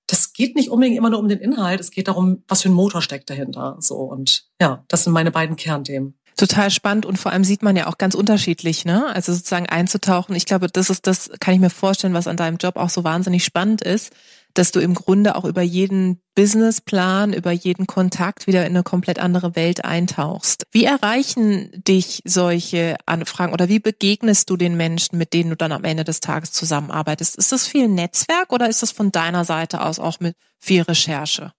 das 0.08 0.34
geht 0.34 0.58
nicht 0.58 0.70
unbedingt 0.70 0.98
immer 0.98 1.10
nur 1.10 1.20
um 1.20 1.30
den 1.30 1.40
Inhalt, 1.40 1.80
es 1.80 1.92
geht 1.92 2.10
darum, 2.10 2.44
was 2.50 2.64
für 2.64 2.70
ein 2.70 2.74
Motor 2.74 3.02
steckt 3.02 3.30
dahinter. 3.30 3.78
So 3.80 3.96
und 3.96 4.44
ja, 4.60 4.84
das 4.90 5.06
sind 5.06 5.14
meine 5.14 5.32
beiden 5.32 5.56
Kernthemen. 5.56 6.20
Total 6.36 6.72
spannend 6.72 7.06
und 7.06 7.18
vor 7.18 7.32
allem 7.32 7.44
sieht 7.44 7.62
man 7.62 7.76
ja 7.76 7.88
auch 7.88 7.98
ganz 7.98 8.16
unterschiedlich, 8.16 8.86
ne? 8.86 9.06
Also 9.14 9.34
sozusagen 9.34 9.68
einzutauchen. 9.68 10.36
Ich 10.36 10.46
glaube, 10.46 10.68
das 10.68 10.90
ist 10.90 11.06
das, 11.06 11.30
kann 11.40 11.54
ich 11.54 11.60
mir 11.60 11.70
vorstellen, 11.70 12.14
was 12.14 12.28
an 12.28 12.38
deinem 12.38 12.58
Job 12.58 12.76
auch 12.76 12.90
so 12.90 13.04
wahnsinnig 13.04 13.44
spannend 13.44 13.82
ist, 13.82 14.12
dass 14.54 14.72
du 14.72 14.80
im 14.80 14.94
Grunde 14.94 15.36
auch 15.36 15.46
über 15.46 15.62
jeden 15.62 16.22
Businessplan, 16.36 17.34
über 17.34 17.52
jeden 17.52 17.88
Kontakt 17.88 18.48
wieder 18.48 18.66
in 18.66 18.74
eine 18.74 18.84
komplett 18.84 19.20
andere 19.20 19.56
Welt 19.56 19.84
eintauchst. 19.86 20.66
Wie 20.72 20.86
erreichen 20.86 21.70
dich 21.88 22.22
solche 22.26 22.98
Anfragen 23.06 23.54
oder 23.54 23.70
wie 23.70 23.80
begegnest 23.80 24.50
du 24.50 24.58
den 24.58 24.76
Menschen, 24.76 25.18
mit 25.18 25.34
denen 25.34 25.52
du 25.52 25.56
dann 25.56 25.72
am 25.72 25.84
Ende 25.84 26.04
des 26.04 26.20
Tages 26.20 26.52
zusammenarbeitest? 26.52 27.36
Ist 27.36 27.52
das 27.52 27.68
viel 27.68 27.88
Netzwerk 27.88 28.52
oder 28.52 28.70
ist 28.70 28.82
das 28.82 28.92
von 28.92 29.12
deiner 29.12 29.46
Seite 29.46 29.82
aus 29.82 30.00
auch 30.00 30.20
mit 30.20 30.36
viel 30.60 30.82
Recherche? 30.82 31.52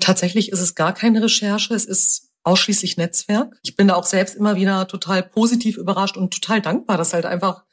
Tatsächlich 0.00 0.50
ist 0.50 0.60
es 0.60 0.74
gar 0.74 0.94
keine 0.94 1.22
Recherche. 1.22 1.74
Es 1.74 1.84
ist 1.84 2.29
ausschließlich 2.42 2.96
Netzwerk. 2.96 3.58
Ich 3.62 3.76
bin 3.76 3.88
da 3.88 3.94
auch 3.94 4.06
selbst 4.06 4.34
immer 4.34 4.56
wieder 4.56 4.86
total 4.88 5.22
positiv 5.22 5.76
überrascht 5.76 6.16
und 6.16 6.32
total 6.32 6.60
dankbar, 6.60 6.96
dass 6.96 7.12
halt 7.12 7.26
einfach, 7.26 7.64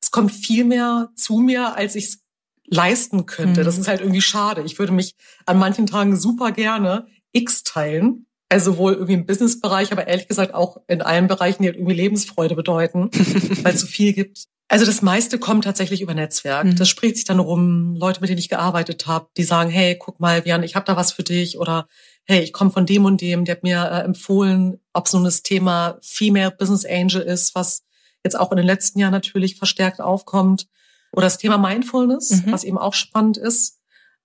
es 0.00 0.10
kommt 0.10 0.32
viel 0.32 0.64
mehr 0.64 1.10
zu 1.16 1.38
mir, 1.38 1.76
als 1.76 1.94
ich 1.94 2.06
es 2.06 2.18
leisten 2.66 3.26
könnte. 3.26 3.60
Mhm. 3.60 3.64
Das 3.64 3.78
ist 3.78 3.88
halt 3.88 4.00
irgendwie 4.00 4.22
schade. 4.22 4.62
Ich 4.62 4.78
würde 4.78 4.92
mich 4.92 5.14
an 5.46 5.58
manchen 5.58 5.86
Tagen 5.86 6.16
super 6.16 6.52
gerne 6.52 7.06
X 7.32 7.62
teilen. 7.62 8.26
Also 8.48 8.76
wohl 8.76 8.92
irgendwie 8.92 9.14
im 9.14 9.26
Businessbereich, 9.26 9.90
aber 9.90 10.06
ehrlich 10.06 10.28
gesagt 10.28 10.54
auch 10.54 10.76
in 10.86 11.02
allen 11.02 11.26
Bereichen, 11.26 11.62
die 11.62 11.68
halt 11.68 11.76
irgendwie 11.76 11.96
Lebensfreude 11.96 12.54
bedeuten, 12.54 13.10
weil 13.62 13.74
es 13.74 13.80
so 13.80 13.86
viel 13.86 14.12
gibt. 14.12 14.44
Also 14.68 14.86
das 14.86 15.02
meiste 15.02 15.38
kommt 15.38 15.64
tatsächlich 15.64 16.00
über 16.00 16.14
Netzwerk. 16.14 16.64
Mhm. 16.64 16.76
Das 16.76 16.88
spricht 16.88 17.16
sich 17.16 17.24
dann 17.24 17.40
rum, 17.40 17.96
Leute, 17.96 18.20
mit 18.20 18.30
denen 18.30 18.38
ich 18.38 18.48
gearbeitet 18.48 19.06
habe, 19.06 19.28
die 19.36 19.44
sagen, 19.44 19.70
hey, 19.70 19.96
guck 19.98 20.20
mal, 20.20 20.42
Jan, 20.46 20.62
ich 20.62 20.74
habe 20.74 20.86
da 20.86 20.96
was 20.96 21.12
für 21.12 21.22
dich 21.22 21.58
oder 21.58 21.88
hey, 22.24 22.40
ich 22.40 22.52
komme 22.52 22.70
von 22.70 22.86
dem 22.86 23.04
und 23.04 23.20
dem, 23.20 23.44
der 23.44 23.56
hat 23.56 23.62
mir 23.62 23.82
äh, 23.90 24.00
empfohlen, 24.02 24.80
ob 24.92 25.08
so 25.08 25.22
das 25.22 25.42
Thema 25.42 25.98
Female 26.02 26.50
Business 26.50 26.84
Angel 26.84 27.20
ist, 27.20 27.54
was 27.54 27.84
jetzt 28.24 28.38
auch 28.38 28.50
in 28.50 28.56
den 28.56 28.66
letzten 28.66 28.98
Jahren 28.98 29.12
natürlich 29.12 29.56
verstärkt 29.56 30.00
aufkommt. 30.00 30.66
Oder 31.12 31.26
das 31.26 31.38
Thema 31.38 31.58
Mindfulness, 31.58 32.30
mhm. 32.30 32.52
was 32.52 32.64
eben 32.64 32.78
auch 32.78 32.94
spannend 32.94 33.36
ist, 33.36 33.78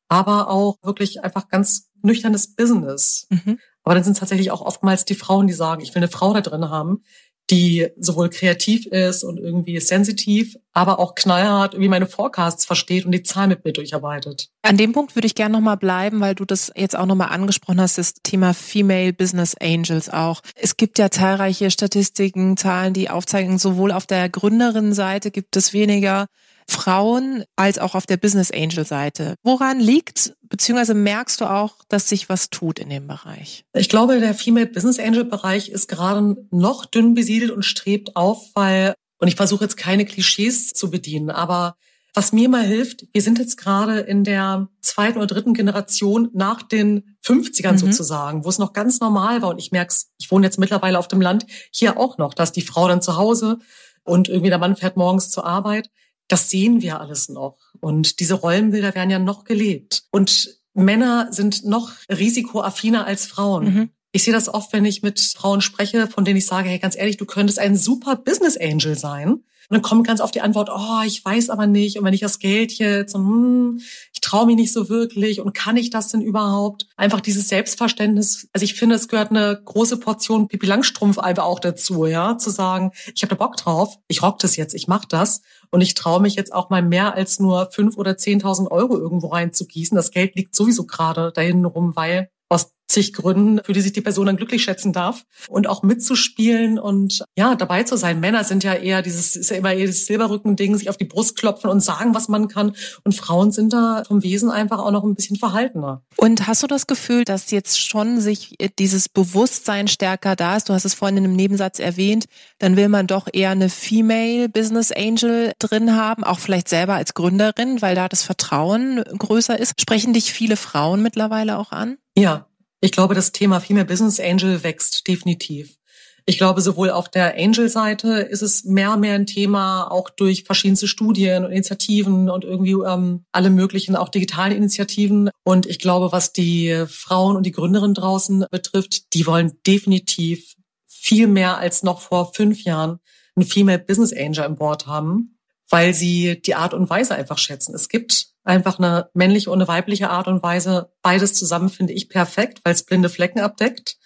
aber 0.08 0.50
auch 0.50 0.78
wirklich 0.82 1.24
einfach 1.24 1.48
ganz 1.50 1.90
nüchternes 2.02 2.56
Business. 2.56 3.28
Mhm. 3.30 3.60
Aber 3.84 3.96
dann 3.96 4.04
sind 4.04 4.14
es 4.14 4.20
tatsächlich 4.20 4.52
auch 4.52 4.62
oftmals 4.62 5.06
die 5.06 5.16
Frauen, 5.16 5.48
die 5.48 5.54
sagen, 5.54 5.82
ich 5.82 5.94
will 5.94 6.02
eine 6.02 6.12
Frau 6.12 6.34
da 6.34 6.42
drin 6.42 6.70
haben, 6.70 7.04
die 7.50 7.88
sowohl 7.98 8.30
kreativ 8.30 8.86
ist 8.86 9.24
und 9.24 9.40
irgendwie 9.40 9.80
sensitiv, 9.80 10.58
aber 10.72 11.00
auch 11.00 11.16
knallhart 11.16 11.74
irgendwie 11.74 11.90
meine 11.90 12.06
Forecasts 12.06 12.66
versteht 12.66 13.06
und 13.06 13.12
die 13.12 13.24
Zahlen 13.24 13.50
mit 13.50 13.66
mir 13.66 13.74
durcharbeitet. 13.74 14.50
An 14.62 14.78
dem 14.78 14.94
Punkt 14.94 15.16
würde 15.16 15.26
ich 15.26 15.36
gerne 15.36 15.54
nochmal 15.54 15.78
bleiben, 15.78 16.20
weil 16.20 16.36
du 16.36 16.46
das 16.46 16.72
jetzt 16.76 16.98
auch 16.98 17.06
nochmal 17.06 17.30
angesprochen 17.30 17.82
hast, 17.82 17.98
das 17.98 18.14
Thema 18.22 18.54
Female 18.54 19.14
Business 19.14 19.56
Angels 19.60 20.10
auch. 20.10 20.42
Es 20.56 20.78
gibt 20.78 21.00
ja 21.00 21.10
zahlreiche 21.10 21.72
Statistiken, 21.72 22.58
Zahlen, 22.58 22.94
die 22.94 23.10
aufzeigen, 23.10 23.58
sowohl 23.58 23.92
auf 23.92 24.06
der 24.06 24.30
Gründerin-Seite 24.30 25.32
gibt 25.32 25.56
es 25.56 25.74
weniger 25.74 26.28
Frauen 26.70 27.44
als 27.56 27.80
auch 27.80 27.96
auf 27.96 28.06
der 28.06 28.18
Business 28.18 28.52
Angel 28.52 28.86
Seite. 28.86 29.36
Woran 29.44 29.80
liegt, 29.80 30.36
beziehungsweise 30.42 30.94
merkst 30.94 31.42
du 31.42 31.46
auch, 31.46 31.76
dass 31.90 32.10
sich 32.10 32.30
was 32.30 32.50
tut 32.50 32.80
in 32.80 32.90
dem 32.90 33.08
Bereich? 33.08 33.66
Ich 33.74 33.90
glaube, 33.90 34.20
der 34.20 34.34
Female 34.34 34.68
Business 34.68 35.00
Angel 35.00 35.26
Bereich 35.26 35.70
ist 35.70 35.88
gerade 35.88 36.38
noch 36.52 36.86
dünn 36.86 37.14
besiedelt 37.14 37.52
und 37.52 37.64
strebt 37.64 38.16
auf, 38.16 38.50
weil, 38.54 38.94
und 39.18 39.28
ich 39.28 39.36
versuche 39.36 39.64
jetzt 39.64 39.78
keine 39.78 40.06
Klischees 40.06 40.70
zu 40.70 40.90
bedienen, 40.90 41.30
aber 41.30 41.76
was 42.14 42.34
mir 42.34 42.50
mal 42.50 42.64
hilft, 42.64 43.06
wir 43.14 43.22
sind 43.22 43.38
jetzt 43.38 43.58
gerade 43.58 44.00
in 44.00 44.24
der 44.24 44.68
zweiten 44.82 45.18
oder 45.18 45.28
dritten 45.28 45.54
Generation 45.54 46.30
nach 46.34 46.64
den 46.64 47.16
50ern 47.24 47.74
mhm. 47.74 47.78
sozusagen, 47.78 48.46
wo 48.46 48.50
es 48.50 48.58
noch 48.58 48.74
ganz 48.74 49.00
normal 49.00 49.42
war. 49.42 49.50
Und 49.50 49.60
ich 49.60 49.72
merke 49.72 49.90
es, 49.90 50.12
ich 50.18 50.32
wohne 50.32 50.46
jetzt 50.46 50.58
mittlerweile 50.58 50.98
auf 50.98 51.08
dem 51.08 51.22
Land, 51.22 51.46
hier 51.72 51.98
auch 51.98 52.18
noch, 52.18 52.34
dass 52.34 52.52
die 52.52 52.62
Frau 52.62 52.88
dann 52.88 53.02
zu 53.02 53.16
Hause 53.16 53.60
und 54.04 54.28
irgendwie 54.28 54.50
der 54.50 54.58
Mann 54.58 54.76
fährt 54.76 54.98
morgens 54.98 55.30
zur 55.30 55.46
Arbeit 55.46 55.90
das 56.30 56.50
sehen 56.50 56.82
wir 56.82 57.02
alles 57.02 57.28
noch. 57.28 57.58
Und 57.82 58.20
diese 58.20 58.36
Rollenbilder 58.36 58.96
werden 58.96 59.10
ja 59.10 59.20
noch 59.20 59.44
gelebt. 59.44 60.04
Und 60.12 60.58
Männer 60.74 61.28
sind 61.32 61.66
noch 61.66 61.92
risikoaffiner 62.10 63.06
als 63.06 63.26
Frauen. 63.26 63.66
Mhm. 63.66 63.90
Ich 64.12 64.24
sehe 64.24 64.34
das 64.34 64.52
oft, 64.52 64.74
wenn 64.74 64.86
ich 64.86 65.04
mit 65.04 65.20
Frauen 65.20 65.62
spreche, 65.62 66.08
von 66.08 66.26
denen 66.26 66.38
ich 66.38 66.46
sage, 66.46 66.70
hey, 66.70 66.80
ganz 66.80 66.96
ehrlich, 66.96 67.18
du 67.18 67.26
könntest 67.26 67.60
ein 67.60 67.76
super 67.76 68.16
Business 68.16 68.58
Angel 68.58 68.98
sein. 68.98 69.44
Und 69.70 69.76
dann 69.76 69.82
kommt 69.84 70.08
ganz 70.08 70.20
oft 70.20 70.34
die 70.34 70.42
Antwort, 70.42 70.72
oh, 70.74 71.02
ich 71.06 71.24
weiß 71.24 71.52
aber 71.52 71.68
nicht. 71.68 72.00
Und 72.00 72.06
wenn 72.06 72.14
ich 72.14 72.22
das 72.22 72.40
Geld 72.40 72.72
jetzt, 72.80 73.14
und, 73.14 73.28
hm, 73.28 73.82
ich 74.12 74.20
traue 74.20 74.48
mich 74.48 74.56
nicht 74.56 74.74
so 74.74 74.90
wirklich. 74.90 75.42
Und 75.42 75.54
kann 75.54 75.78
ich 75.78 75.92
das 75.92 76.08
denn 76.08 76.22
überhaupt? 76.22 76.88
Einfach 76.98 77.22
dieses 77.22 77.50
Selbstverständnis. 77.50 78.48
Also 78.52 78.64
ich 78.64 78.74
finde, 78.74 78.96
es 78.96 79.08
gehört 79.08 79.30
eine 79.30 79.62
große 79.64 79.98
Portion 79.98 80.48
Pipi 80.48 80.66
Langstrumpf 80.66 81.20
einfach 81.20 81.44
auch 81.44 81.60
dazu, 81.60 82.08
ja, 82.08 82.36
zu 82.40 82.50
sagen, 82.50 82.92
ich 83.14 83.22
habe 83.22 83.36
da 83.36 83.46
Bock 83.46 83.58
drauf, 83.58 84.00
ich 84.08 84.24
rock 84.24 84.40
das 84.40 84.56
jetzt, 84.56 84.74
ich 84.74 84.88
mach 84.88 85.06
das. 85.06 85.44
Und 85.72 85.82
ich 85.82 85.94
traue 85.94 86.22
mich 86.22 86.36
jetzt 86.36 86.54
auch 86.54 86.70
mal 86.70 86.82
mehr 86.82 87.14
als 87.14 87.40
nur 87.40 87.70
fünf 87.72 87.98
oder 87.98 88.18
zehntausend 88.18 88.72
Euro 88.72 88.98
irgendwo 88.98 89.28
reinzugießen. 89.28 89.96
Das 89.96 90.12
Geld 90.12 90.36
liegt 90.36 90.56
sowieso 90.56 90.86
gerade 90.86 91.32
dahin 91.32 91.64
rum, 91.66 91.96
weil 91.96 92.30
aus 92.50 92.72
zig 92.90 93.14
Gründen, 93.14 93.62
für 93.64 93.72
die 93.72 93.82
sich 93.82 93.94
die 93.94 94.02
Person 94.02 94.26
dann 94.26 94.36
glücklich 94.36 94.64
schätzen 94.64 94.92
darf 94.92 95.24
und 95.48 95.68
auch 95.68 95.84
mitzuspielen 95.84 96.80
und 96.80 97.24
ja, 97.38 97.56
dabei 97.56 97.84
zu 97.84 97.96
sein. 97.96 98.20
Männer 98.20 98.44
sind 98.44 98.64
ja 98.64 98.74
eher 98.74 99.02
dieses, 99.02 99.36
ist 99.36 99.52
ja 99.52 99.58
immer 99.58 99.74
eher 99.74 99.86
dieses 99.86 100.08
Silberrücken-Ding, 100.08 100.76
sich 100.76 100.90
auf 100.90 100.98
die 100.98 101.06
Brust 101.06 101.38
klopfen 101.38 101.70
und 101.70 101.82
sagen, 101.82 102.16
was 102.16 102.28
man 102.28 102.48
kann. 102.48 102.76
Und 103.04 103.14
Frauen 103.14 103.52
sind 103.52 103.74
da 103.74 104.04
vom 104.08 104.24
Wesen 104.24 104.50
einfach 104.50 104.80
auch 104.80 104.92
noch 104.92 105.04
ein 105.04 105.16
bisschen 105.16 105.38
verhaltener. 105.38 106.02
Und 106.18 106.48
hast 106.48 106.64
du 106.64 106.68
das 106.68 106.88
Gefühl, 106.88 107.24
dass 107.26 107.52
jetzt 107.52 107.80
schon 107.80 108.20
sich 108.20 108.56
dieses 108.80 109.08
Bewusstsein 109.08 109.88
stärker 109.88 110.36
da 110.36 110.58
ist? 110.58 110.68
Du 110.68 110.74
hast 110.74 110.86
es 110.86 110.96
vorhin 110.96 111.18
in 111.18 111.26
einem 111.26 111.36
Nebensatz 111.36 111.78
erwähnt. 111.78 112.26
Dann 112.58 112.76
will 112.76 112.90
man 112.90 113.06
doch 113.06 113.28
eher 113.32 113.52
eine 113.52 113.70
Female 113.70 114.50
Business 114.50 114.92
Angel 114.92 115.54
drin 115.60 115.96
haben, 115.96 116.24
auch 116.24 116.40
vielleicht 116.40 116.68
selber 116.68 116.96
als 116.96 117.14
Gründerin, 117.14 117.84
weil 117.84 117.94
da 117.94 118.10
das 118.10 118.24
Vertrauen 118.24 119.04
größer 119.04 119.60
ist. 119.60 119.80
Sprechen 119.80 120.14
dich 120.14 120.34
viele 120.34 120.58
Frauen 120.58 121.04
mittlerweile 121.04 121.60
auch 121.60 121.72
an? 121.72 121.98
Ja, 122.20 122.50
ich 122.82 122.92
glaube, 122.92 123.16
das 123.16 123.32
Thema 123.32 123.62
Female 123.62 123.86
Business 123.86 124.20
Angel 124.20 124.62
wächst 124.62 125.08
definitiv. 125.08 125.78
Ich 126.26 126.38
glaube, 126.38 126.60
sowohl 126.60 126.90
auf 126.90 127.08
der 127.08 127.38
Angel-Seite 127.38 128.20
ist 128.20 128.42
es 128.42 128.66
mehr 128.66 128.92
und 128.92 129.00
mehr 129.00 129.16
ein 129.16 129.26
Thema, 129.26 129.90
auch 129.90 130.10
durch 130.10 130.44
verschiedenste 130.44 130.90
Studien 130.90 131.46
und 131.46 131.52
Initiativen 131.52 132.30
und 132.30 132.44
irgendwie 132.44 132.74
ähm, 132.74 133.24
alle 133.32 133.50
möglichen, 133.50 133.96
auch 133.96 134.10
digitalen 134.10 134.52
Initiativen. 134.52 135.30
Und 135.46 135.66
ich 135.66 135.80
glaube, 135.80 136.12
was 136.12 136.34
die 136.34 136.84
Frauen 136.90 137.38
und 137.38 137.46
die 137.46 137.54
Gründerinnen 137.54 137.94
draußen 137.94 138.46
betrifft, 138.52 139.14
die 139.14 139.26
wollen 139.26 139.54
definitiv 139.66 140.56
viel 140.88 141.28
mehr 141.28 141.58
als 141.58 141.84
noch 141.84 142.02
vor 142.02 142.34
fünf 142.34 142.66
Jahren 142.66 143.00
einen 143.38 143.46
Female 143.46 143.80
Business 143.80 144.12
Angel 144.12 144.44
im 144.44 144.58
Board 144.58 144.88
haben, 144.88 145.40
weil 145.70 145.94
sie 145.94 146.42
die 146.42 146.56
Art 146.56 146.74
und 146.74 146.90
Weise 146.90 147.16
einfach 147.16 147.38
schätzen. 147.38 147.74
Es 147.74 147.88
gibt 147.88 148.29
einfach 148.50 148.80
eine 148.80 149.10
männliche 149.14 149.50
und 149.50 149.60
eine 149.60 149.68
weibliche 149.68 150.10
Art 150.10 150.28
und 150.28 150.44
Weise. 150.44 150.92
Beides 151.02 151.34
zusammen 151.34 151.70
finde 151.70 151.94
ich 151.94 152.10
perfekt, 152.10 152.60
weil 152.64 152.74
es 152.74 152.84
blinde 152.84 153.10
Flecken 153.10 153.40
abdeckt. 153.40 153.98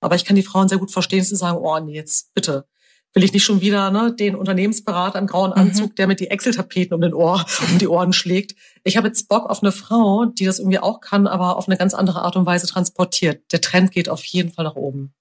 Aber 0.00 0.16
ich 0.16 0.24
kann 0.24 0.36
die 0.36 0.42
Frauen 0.42 0.68
sehr 0.68 0.78
gut 0.78 0.90
verstehen, 0.90 1.22
sie 1.22 1.36
sagen, 1.36 1.58
oh 1.58 1.78
nee, 1.78 1.94
jetzt 1.94 2.34
bitte 2.34 2.66
will 3.14 3.24
ich 3.24 3.32
nicht 3.32 3.44
schon 3.44 3.60
wieder 3.60 3.90
ne, 3.90 4.14
den 4.14 4.36
Unternehmensberater 4.36 5.18
im 5.18 5.26
grauen 5.26 5.50
mhm. 5.50 5.56
Anzug, 5.56 5.90
mhm. 5.90 5.94
der 5.96 6.06
mit 6.06 6.20
die 6.20 6.30
Excel-Tapeten 6.30 6.94
um 6.94 7.00
den 7.00 7.14
Ohr, 7.14 7.44
um 7.70 7.78
die 7.78 7.88
Ohren 7.88 8.12
schlägt. 8.12 8.54
Ich 8.84 8.96
habe 8.96 9.08
jetzt 9.08 9.28
Bock 9.28 9.48
auf 9.48 9.62
eine 9.62 9.72
Frau, 9.72 10.26
die 10.26 10.44
das 10.44 10.58
irgendwie 10.58 10.78
auch 10.78 11.00
kann, 11.00 11.26
aber 11.26 11.56
auf 11.56 11.68
eine 11.68 11.76
ganz 11.76 11.94
andere 11.94 12.22
Art 12.22 12.36
und 12.36 12.46
Weise 12.46 12.66
transportiert. 12.66 13.52
Der 13.52 13.60
Trend 13.60 13.90
geht 13.92 14.08
auf 14.08 14.24
jeden 14.24 14.52
Fall 14.52 14.64
nach 14.64 14.76
oben. 14.76 15.12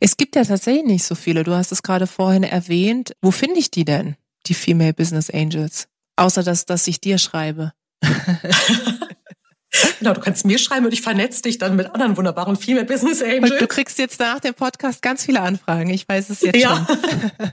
Es 0.00 0.16
gibt 0.16 0.36
ja 0.36 0.44
tatsächlich 0.44 0.84
nicht 0.84 1.04
so 1.04 1.14
viele. 1.14 1.44
Du 1.44 1.52
hast 1.52 1.72
es 1.72 1.82
gerade 1.82 2.06
vorhin 2.06 2.42
erwähnt. 2.42 3.12
Wo 3.20 3.30
finde 3.30 3.58
ich 3.58 3.70
die 3.70 3.84
denn, 3.84 4.16
die 4.46 4.54
Female 4.54 4.94
Business 4.94 5.30
Angels? 5.30 5.88
Außer 6.16 6.42
dass, 6.42 6.66
dass 6.66 6.86
ich 6.86 7.00
dir 7.00 7.18
schreibe. 7.18 7.72
genau, 9.98 10.14
du 10.14 10.20
kannst 10.20 10.46
mir 10.46 10.58
schreiben 10.58 10.86
und 10.86 10.92
ich 10.92 11.02
vernetze 11.02 11.42
dich 11.42 11.58
dann 11.58 11.76
mit 11.76 11.92
anderen 11.94 12.16
wunderbaren 12.16 12.56
Female 12.56 12.86
Business 12.86 13.22
Angels. 13.22 13.52
Und 13.52 13.60
du 13.60 13.66
kriegst 13.66 13.98
jetzt 13.98 14.18
nach 14.20 14.40
dem 14.40 14.54
Podcast 14.54 15.02
ganz 15.02 15.24
viele 15.24 15.40
Anfragen. 15.40 15.90
Ich 15.90 16.08
weiß 16.08 16.30
es 16.30 16.40
jetzt 16.40 16.56
ja. 16.56 16.86
schon. 16.86 16.98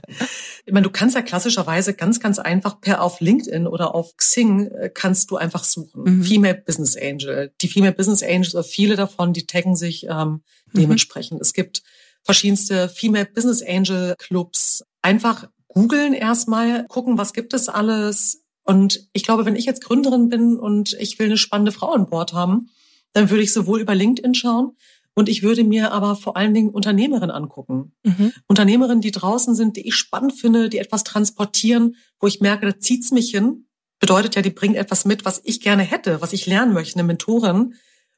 ich 0.66 0.72
meine, 0.72 0.84
du 0.84 0.90
kannst 0.90 1.14
ja 1.14 1.22
klassischerweise 1.22 1.94
ganz, 1.94 2.20
ganz 2.20 2.38
einfach 2.38 2.80
per 2.80 3.02
auf 3.02 3.20
LinkedIn 3.20 3.66
oder 3.66 3.94
auf 3.94 4.16
Xing 4.16 4.66
äh, 4.68 4.90
kannst 4.92 5.30
du 5.30 5.36
einfach 5.36 5.64
suchen. 5.64 6.04
Mhm. 6.04 6.24
Female 6.24 6.62
Business 6.66 6.96
Angel. 6.96 7.52
Die 7.60 7.68
Female 7.68 7.92
Business 7.92 8.22
Angels 8.22 8.54
oder 8.54 8.64
viele 8.64 8.96
davon, 8.96 9.32
die 9.32 9.46
taggen 9.46 9.76
sich 9.76 10.04
ähm, 10.04 10.42
mhm. 10.72 10.80
dementsprechend. 10.80 11.38
Mhm. 11.38 11.42
Es 11.42 11.52
gibt 11.52 11.82
verschiedenste 12.22 12.88
Female 12.88 13.26
Business 13.26 13.62
Angel 13.62 14.14
Clubs. 14.18 14.84
Einfach 15.02 15.48
googeln 15.68 16.14
erstmal, 16.14 16.86
gucken, 16.86 17.18
was 17.18 17.34
gibt 17.34 17.52
es 17.52 17.68
alles 17.68 18.45
und 18.66 19.08
ich 19.12 19.22
glaube, 19.22 19.44
wenn 19.46 19.56
ich 19.56 19.64
jetzt 19.64 19.84
Gründerin 19.84 20.28
bin 20.28 20.58
und 20.58 20.94
ich 21.00 21.18
will 21.18 21.26
eine 21.26 21.38
spannende 21.38 21.72
Frau 21.72 21.92
an 21.92 22.06
Bord 22.06 22.32
haben, 22.32 22.68
dann 23.12 23.30
würde 23.30 23.42
ich 23.42 23.52
sowohl 23.52 23.80
über 23.80 23.94
LinkedIn 23.94 24.34
schauen 24.34 24.76
und 25.14 25.28
ich 25.28 25.42
würde 25.42 25.64
mir 25.64 25.92
aber 25.92 26.16
vor 26.16 26.36
allen 26.36 26.52
Dingen 26.52 26.70
Unternehmerinnen 26.70 27.30
angucken. 27.30 27.92
Mhm. 28.02 28.32
Unternehmerinnen, 28.48 29.00
die 29.00 29.12
draußen 29.12 29.54
sind, 29.54 29.76
die 29.76 29.86
ich 29.86 29.94
spannend 29.94 30.34
finde, 30.34 30.68
die 30.68 30.78
etwas 30.78 31.04
transportieren, 31.04 31.96
wo 32.20 32.26
ich 32.26 32.40
merke, 32.40 32.66
da 32.66 32.78
zieht's 32.78 33.12
mich 33.12 33.30
hin. 33.30 33.66
Bedeutet 34.00 34.34
ja, 34.34 34.42
die 34.42 34.50
bringen 34.50 34.74
etwas 34.74 35.04
mit, 35.06 35.24
was 35.24 35.40
ich 35.44 35.60
gerne 35.60 35.84
hätte, 35.84 36.20
was 36.20 36.34
ich 36.34 36.46
lernen 36.46 36.74
möchte, 36.74 36.98
eine 36.98 37.06
Mentorin 37.06 37.74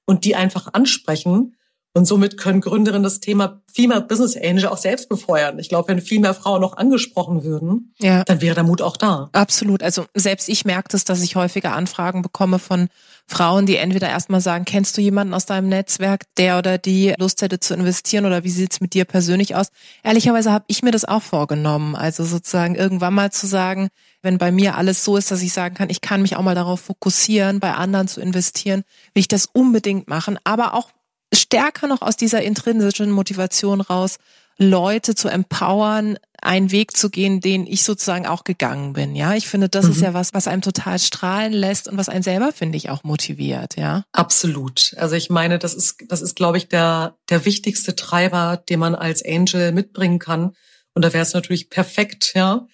und 0.06 0.24
die 0.24 0.34
einfach 0.34 0.72
ansprechen 0.72 1.54
Und 1.98 2.04
somit 2.04 2.38
können 2.38 2.60
Gründerinnen 2.60 3.02
das 3.02 3.18
Thema 3.18 3.60
Female 3.74 4.02
Business 4.02 4.36
Angel 4.36 4.68
auch 4.68 4.78
selbst 4.78 5.08
befeuern. 5.08 5.58
Ich 5.58 5.68
glaube, 5.68 5.88
wenn 5.88 6.00
viel 6.00 6.20
mehr 6.20 6.32
Frauen 6.32 6.60
noch 6.60 6.76
angesprochen 6.76 7.42
würden, 7.42 7.92
ja. 7.98 8.22
dann 8.22 8.40
wäre 8.40 8.54
der 8.54 8.62
Mut 8.62 8.82
auch 8.82 8.96
da. 8.96 9.30
Absolut. 9.32 9.82
Also 9.82 10.06
selbst 10.14 10.48
ich 10.48 10.64
merke 10.64 10.90
das, 10.92 11.02
dass 11.02 11.20
ich 11.24 11.34
häufiger 11.34 11.72
Anfragen 11.72 12.22
bekomme 12.22 12.60
von 12.60 12.86
Frauen, 13.26 13.66
die 13.66 13.74
entweder 13.74 14.08
erstmal 14.08 14.40
sagen, 14.40 14.64
kennst 14.64 14.96
du 14.96 15.00
jemanden 15.00 15.34
aus 15.34 15.44
deinem 15.44 15.68
Netzwerk, 15.68 16.22
der 16.36 16.58
oder 16.58 16.78
die 16.78 17.14
Lust 17.18 17.42
hätte 17.42 17.58
zu 17.58 17.74
investieren 17.74 18.26
oder 18.26 18.44
wie 18.44 18.50
sieht's 18.50 18.80
mit 18.80 18.94
dir 18.94 19.04
persönlich 19.04 19.56
aus? 19.56 19.70
Ehrlicherweise 20.04 20.52
habe 20.52 20.66
ich 20.68 20.84
mir 20.84 20.92
das 20.92 21.04
auch 21.04 21.22
vorgenommen. 21.22 21.96
Also 21.96 22.22
sozusagen 22.22 22.76
irgendwann 22.76 23.14
mal 23.14 23.32
zu 23.32 23.48
sagen, 23.48 23.88
wenn 24.22 24.38
bei 24.38 24.52
mir 24.52 24.76
alles 24.76 25.04
so 25.04 25.16
ist, 25.16 25.32
dass 25.32 25.42
ich 25.42 25.52
sagen 25.52 25.74
kann, 25.74 25.90
ich 25.90 26.00
kann 26.00 26.22
mich 26.22 26.36
auch 26.36 26.42
mal 26.42 26.54
darauf 26.54 26.80
fokussieren, 26.80 27.58
bei 27.58 27.72
anderen 27.72 28.06
zu 28.06 28.20
investieren, 28.20 28.84
will 29.14 29.20
ich 29.20 29.28
das 29.28 29.46
unbedingt 29.46 30.06
machen, 30.06 30.38
aber 30.44 30.74
auch 30.74 30.90
stärker 31.34 31.86
noch 31.86 32.02
aus 32.02 32.16
dieser 32.16 32.42
intrinsischen 32.42 33.10
Motivation 33.10 33.80
raus, 33.80 34.18
Leute 34.58 35.14
zu 35.14 35.28
empowern, 35.28 36.18
einen 36.40 36.72
Weg 36.72 36.96
zu 36.96 37.10
gehen, 37.10 37.40
den 37.40 37.66
ich 37.66 37.84
sozusagen 37.84 38.26
auch 38.26 38.44
gegangen 38.44 38.92
bin. 38.92 39.14
Ja, 39.14 39.34
ich 39.34 39.48
finde, 39.48 39.68
das 39.68 39.86
mhm. 39.86 39.92
ist 39.92 40.00
ja 40.00 40.14
was, 40.14 40.34
was 40.34 40.48
einem 40.48 40.62
total 40.62 40.98
strahlen 40.98 41.52
lässt 41.52 41.88
und 41.88 41.96
was 41.96 42.08
einen 42.08 42.22
selber, 42.22 42.52
finde 42.52 42.76
ich, 42.76 42.90
auch 42.90 43.04
motiviert. 43.04 43.76
Ja, 43.76 44.04
absolut. 44.12 44.94
Also 44.98 45.14
ich 45.14 45.30
meine, 45.30 45.58
das 45.58 45.74
ist, 45.74 46.04
das 46.08 46.22
ist, 46.22 46.34
glaube 46.34 46.58
ich, 46.58 46.68
der, 46.68 47.16
der 47.28 47.44
wichtigste 47.44 47.94
Treiber, 47.94 48.62
den 48.68 48.80
man 48.80 48.94
als 48.94 49.24
Angel 49.24 49.72
mitbringen 49.72 50.18
kann. 50.18 50.54
Und 50.94 51.04
da 51.04 51.12
wäre 51.12 51.22
es 51.22 51.34
natürlich 51.34 51.70
perfekt, 51.70 52.32
ja, 52.34 52.66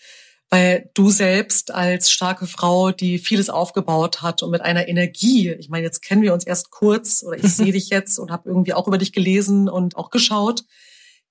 weil 0.54 0.88
du 0.94 1.10
selbst 1.10 1.74
als 1.74 2.12
starke 2.12 2.46
Frau, 2.46 2.92
die 2.92 3.18
vieles 3.18 3.50
aufgebaut 3.50 4.22
hat 4.22 4.40
und 4.44 4.52
mit 4.52 4.60
einer 4.60 4.86
Energie, 4.86 5.50
ich 5.50 5.68
meine, 5.68 5.82
jetzt 5.82 6.00
kennen 6.00 6.22
wir 6.22 6.32
uns 6.32 6.44
erst 6.46 6.70
kurz 6.70 7.24
oder 7.26 7.36
ich 7.36 7.52
sehe 7.52 7.72
dich 7.72 7.88
jetzt 7.88 8.20
und 8.20 8.30
habe 8.30 8.50
irgendwie 8.50 8.72
auch 8.72 8.86
über 8.86 8.96
dich 8.96 9.12
gelesen 9.12 9.68
und 9.68 9.96
auch 9.96 10.10
geschaut, 10.10 10.62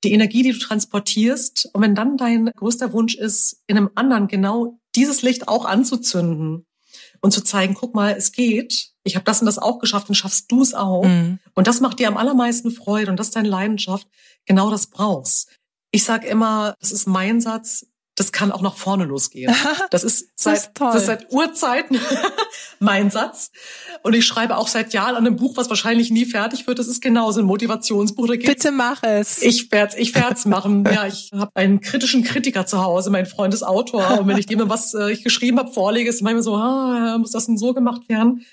die 0.03 0.11
Energie, 0.11 0.43
die 0.43 0.51
du 0.51 0.59
transportierst. 0.59 1.69
Und 1.71 1.81
wenn 1.81 1.95
dann 1.95 2.17
dein 2.17 2.47
größter 2.47 2.91
Wunsch 2.91 3.15
ist, 3.15 3.63
in 3.65 3.77
einem 3.77 3.91
anderen 3.95 4.27
genau 4.27 4.77
dieses 4.93 5.21
Licht 5.21 5.47
auch 5.47 5.63
anzuzünden 5.63 6.65
und 7.21 7.31
zu 7.31 7.41
zeigen, 7.45 7.75
guck 7.75 7.95
mal, 7.95 8.13
es 8.17 8.33
geht. 8.33 8.89
Ich 9.05 9.15
habe 9.15 9.23
das 9.23 9.39
und 9.39 9.45
das 9.45 9.57
auch 9.57 9.79
geschafft 9.79 10.09
und 10.09 10.15
schaffst 10.15 10.51
du 10.51 10.61
es 10.61 10.73
auch. 10.73 11.05
Mhm. 11.05 11.39
Und 11.53 11.67
das 11.67 11.79
macht 11.79 11.99
dir 11.99 12.09
am 12.09 12.17
allermeisten 12.17 12.71
Freude 12.71 13.09
und 13.09 13.17
das 13.17 13.27
ist 13.27 13.37
deine 13.37 13.47
Leidenschaft. 13.47 14.05
Genau 14.45 14.69
das 14.69 14.87
brauchst. 14.87 15.49
Ich 15.91 16.03
sage 16.03 16.27
immer, 16.27 16.75
das 16.81 16.91
ist 16.91 17.07
mein 17.07 17.39
Satz, 17.39 17.85
das 18.15 18.31
kann 18.31 18.51
auch 18.51 18.61
nach 18.61 18.75
vorne 18.75 19.05
losgehen. 19.05 19.53
Das 19.89 20.03
ist 20.03 20.29
seit, 20.35 20.71
das 20.79 20.95
ist, 20.95 21.05
seit 21.07 21.31
Urzeiten 21.31 21.99
mein 22.79 23.09
Satz. 23.09 23.51
Und 24.03 24.13
ich 24.13 24.25
schreibe 24.25 24.57
auch 24.57 24.67
seit 24.67 24.93
Jahren 24.93 25.15
an 25.15 25.25
einem 25.25 25.35
Buch, 25.35 25.57
was 25.57 25.69
wahrscheinlich 25.69 26.11
nie 26.11 26.25
fertig 26.25 26.67
wird. 26.67 26.77
Das 26.77 26.87
ist 26.87 27.01
genauso 27.01 27.39
ein 27.39 27.45
Motivationsbuch. 27.45 28.27
Bitte 28.27 28.71
mach 28.71 29.01
es. 29.01 29.41
Ich 29.41 29.71
werde 29.71 29.97
ich 29.97 30.13
werd's 30.13 30.45
machen. 30.45 30.85
Ja, 30.85 31.07
ich 31.07 31.31
habe 31.33 31.51
einen 31.55 31.81
kritischen 31.81 32.23
Kritiker 32.23 32.67
zu 32.67 32.83
Hause. 32.83 33.09
Mein 33.09 33.25
Freund 33.25 33.53
ist 33.53 33.63
Autor. 33.63 34.19
Und 34.19 34.27
wenn 34.27 34.37
ich 34.37 34.45
dem 34.45 34.69
was 34.69 34.93
äh, 34.93 35.11
ich 35.11 35.23
geschrieben 35.23 35.57
habe 35.57 35.71
vorlege, 35.71 36.09
ist 36.09 36.21
manchmal 36.21 36.43
so, 36.43 36.55
ah, 36.55 37.17
muss 37.17 37.31
das 37.31 37.47
denn 37.47 37.57
so 37.57 37.73
gemacht 37.73 38.07
werden? 38.09 38.45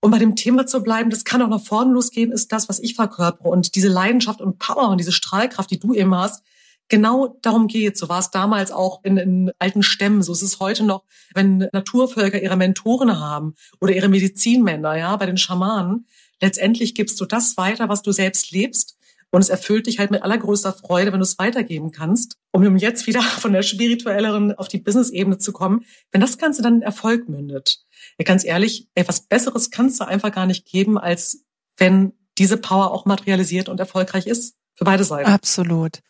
Und 0.00 0.10
bei 0.10 0.18
dem 0.18 0.36
Thema 0.36 0.66
zu 0.66 0.82
bleiben, 0.82 1.08
das 1.08 1.24
kann 1.24 1.40
auch 1.40 1.48
nach 1.48 1.62
vorne 1.62 1.92
losgehen, 1.92 2.30
ist 2.32 2.52
das, 2.52 2.68
was 2.68 2.78
ich 2.80 2.94
verkörpere. 2.94 3.48
Und 3.48 3.74
diese 3.74 3.88
Leidenschaft 3.88 4.42
und 4.42 4.58
Power 4.58 4.90
und 4.90 4.98
diese 4.98 5.12
Strahlkraft, 5.12 5.70
die 5.70 5.78
du 5.78 5.94
eben 5.94 6.14
hast, 6.14 6.42
genau 6.88 7.38
darum 7.42 7.66
geht. 7.66 7.96
So 7.96 8.08
war 8.08 8.20
es 8.20 8.30
damals 8.30 8.70
auch 8.70 9.02
in, 9.04 9.16
in 9.16 9.52
alten 9.58 9.82
Stämmen. 9.82 10.22
So 10.22 10.32
ist 10.32 10.42
es 10.42 10.60
heute 10.60 10.84
noch, 10.84 11.04
wenn 11.34 11.68
Naturvölker 11.72 12.40
ihre 12.40 12.56
Mentoren 12.56 13.18
haben 13.18 13.54
oder 13.80 13.94
ihre 13.94 14.08
Medizinmänner, 14.08 14.96
ja, 14.96 15.16
bei 15.16 15.26
den 15.26 15.36
Schamanen. 15.36 16.06
Letztendlich 16.40 16.94
gibst 16.94 17.20
du 17.20 17.24
das 17.24 17.56
weiter, 17.56 17.88
was 17.88 18.02
du 18.02 18.12
selbst 18.12 18.50
lebst. 18.50 18.96
Und 19.30 19.40
es 19.40 19.48
erfüllt 19.48 19.88
dich 19.88 19.98
halt 19.98 20.12
mit 20.12 20.22
allergrößter 20.22 20.72
Freude, 20.72 21.12
wenn 21.12 21.18
du 21.18 21.24
es 21.24 21.40
weitergeben 21.40 21.90
kannst. 21.90 22.36
Um 22.52 22.76
jetzt 22.76 23.08
wieder 23.08 23.20
von 23.40 23.52
der 23.52 23.62
spirituelleren 23.62 24.54
auf 24.54 24.68
die 24.68 24.78
Business-Ebene 24.78 25.38
zu 25.38 25.52
kommen, 25.52 25.84
wenn 26.12 26.20
das 26.20 26.38
Ganze 26.38 26.62
dann 26.62 26.76
in 26.76 26.82
Erfolg 26.82 27.28
mündet. 27.28 27.80
Ja, 28.18 28.24
ganz 28.24 28.44
ehrlich, 28.44 28.88
ey, 28.94 29.08
was 29.08 29.26
Besseres 29.26 29.72
kannst 29.72 30.00
du 30.00 30.04
einfach 30.06 30.30
gar 30.30 30.46
nicht 30.46 30.66
geben, 30.66 30.98
als 30.98 31.44
wenn 31.76 32.12
diese 32.38 32.56
Power 32.56 32.92
auch 32.92 33.06
materialisiert 33.06 33.68
und 33.68 33.80
erfolgreich 33.80 34.26
ist. 34.26 34.54
Für 34.76 34.84
beide 34.84 35.04
Seiten. 35.04 35.30
Absolut. 35.30 36.00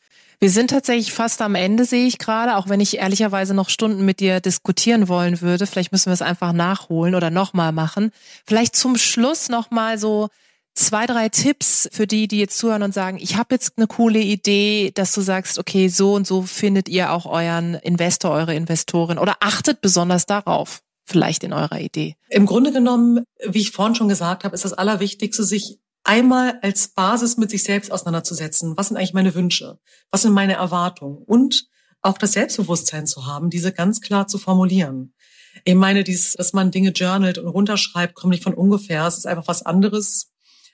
Wir 0.44 0.50
sind 0.50 0.68
tatsächlich 0.68 1.14
fast 1.14 1.40
am 1.40 1.54
Ende, 1.54 1.86
sehe 1.86 2.06
ich 2.06 2.18
gerade, 2.18 2.56
auch 2.56 2.68
wenn 2.68 2.78
ich 2.78 2.98
ehrlicherweise 2.98 3.54
noch 3.54 3.70
Stunden 3.70 4.04
mit 4.04 4.20
dir 4.20 4.40
diskutieren 4.40 5.08
wollen 5.08 5.40
würde. 5.40 5.66
Vielleicht 5.66 5.90
müssen 5.90 6.10
wir 6.10 6.12
es 6.12 6.20
einfach 6.20 6.52
nachholen 6.52 7.14
oder 7.14 7.30
nochmal 7.30 7.72
machen. 7.72 8.10
Vielleicht 8.44 8.76
zum 8.76 8.98
Schluss 8.98 9.48
nochmal 9.48 9.96
so 9.96 10.28
zwei, 10.74 11.06
drei 11.06 11.30
Tipps 11.30 11.88
für 11.90 12.06
die, 12.06 12.28
die 12.28 12.40
jetzt 12.40 12.58
zuhören 12.58 12.82
und 12.82 12.92
sagen, 12.92 13.16
ich 13.18 13.38
habe 13.38 13.54
jetzt 13.54 13.78
eine 13.78 13.86
coole 13.86 14.18
Idee, 14.18 14.92
dass 14.94 15.14
du 15.14 15.22
sagst, 15.22 15.58
okay, 15.58 15.88
so 15.88 16.12
und 16.12 16.26
so 16.26 16.42
findet 16.42 16.90
ihr 16.90 17.12
auch 17.12 17.24
euren 17.24 17.76
Investor, 17.76 18.30
eure 18.30 18.54
Investorin 18.54 19.16
oder 19.16 19.36
achtet 19.40 19.80
besonders 19.80 20.26
darauf 20.26 20.82
vielleicht 21.06 21.42
in 21.44 21.54
eurer 21.54 21.80
Idee? 21.80 22.16
Im 22.28 22.44
Grunde 22.44 22.70
genommen, 22.70 23.24
wie 23.48 23.62
ich 23.62 23.70
vorhin 23.70 23.94
schon 23.94 24.08
gesagt 24.08 24.44
habe, 24.44 24.54
ist 24.54 24.66
das 24.66 24.74
Allerwichtigste, 24.74 25.42
sich 25.42 25.78
einmal 26.04 26.58
als 26.62 26.88
Basis 26.88 27.36
mit 27.36 27.50
sich 27.50 27.64
selbst 27.64 27.90
auseinanderzusetzen. 27.90 28.76
Was 28.76 28.88
sind 28.88 28.96
eigentlich 28.96 29.14
meine 29.14 29.34
Wünsche? 29.34 29.78
Was 30.10 30.22
sind 30.22 30.32
meine 30.32 30.54
Erwartungen? 30.54 31.18
Und 31.18 31.66
auch 32.02 32.18
das 32.18 32.32
Selbstbewusstsein 32.32 33.06
zu 33.06 33.26
haben, 33.26 33.50
diese 33.50 33.72
ganz 33.72 34.00
klar 34.00 34.26
zu 34.28 34.38
formulieren. 34.38 35.14
Ich 35.64 35.74
meine, 35.74 36.04
dies, 36.04 36.34
dass 36.34 36.52
man 36.52 36.70
Dinge 36.70 36.90
journalt 36.90 37.38
und 37.38 37.48
runterschreibt, 37.48 38.14
kommt 38.14 38.32
nicht 38.32 38.42
von 38.42 38.54
ungefähr. 38.54 39.06
Es 39.06 39.16
ist 39.16 39.26
einfach 39.26 39.48
was 39.48 39.62
anderes, 39.62 40.30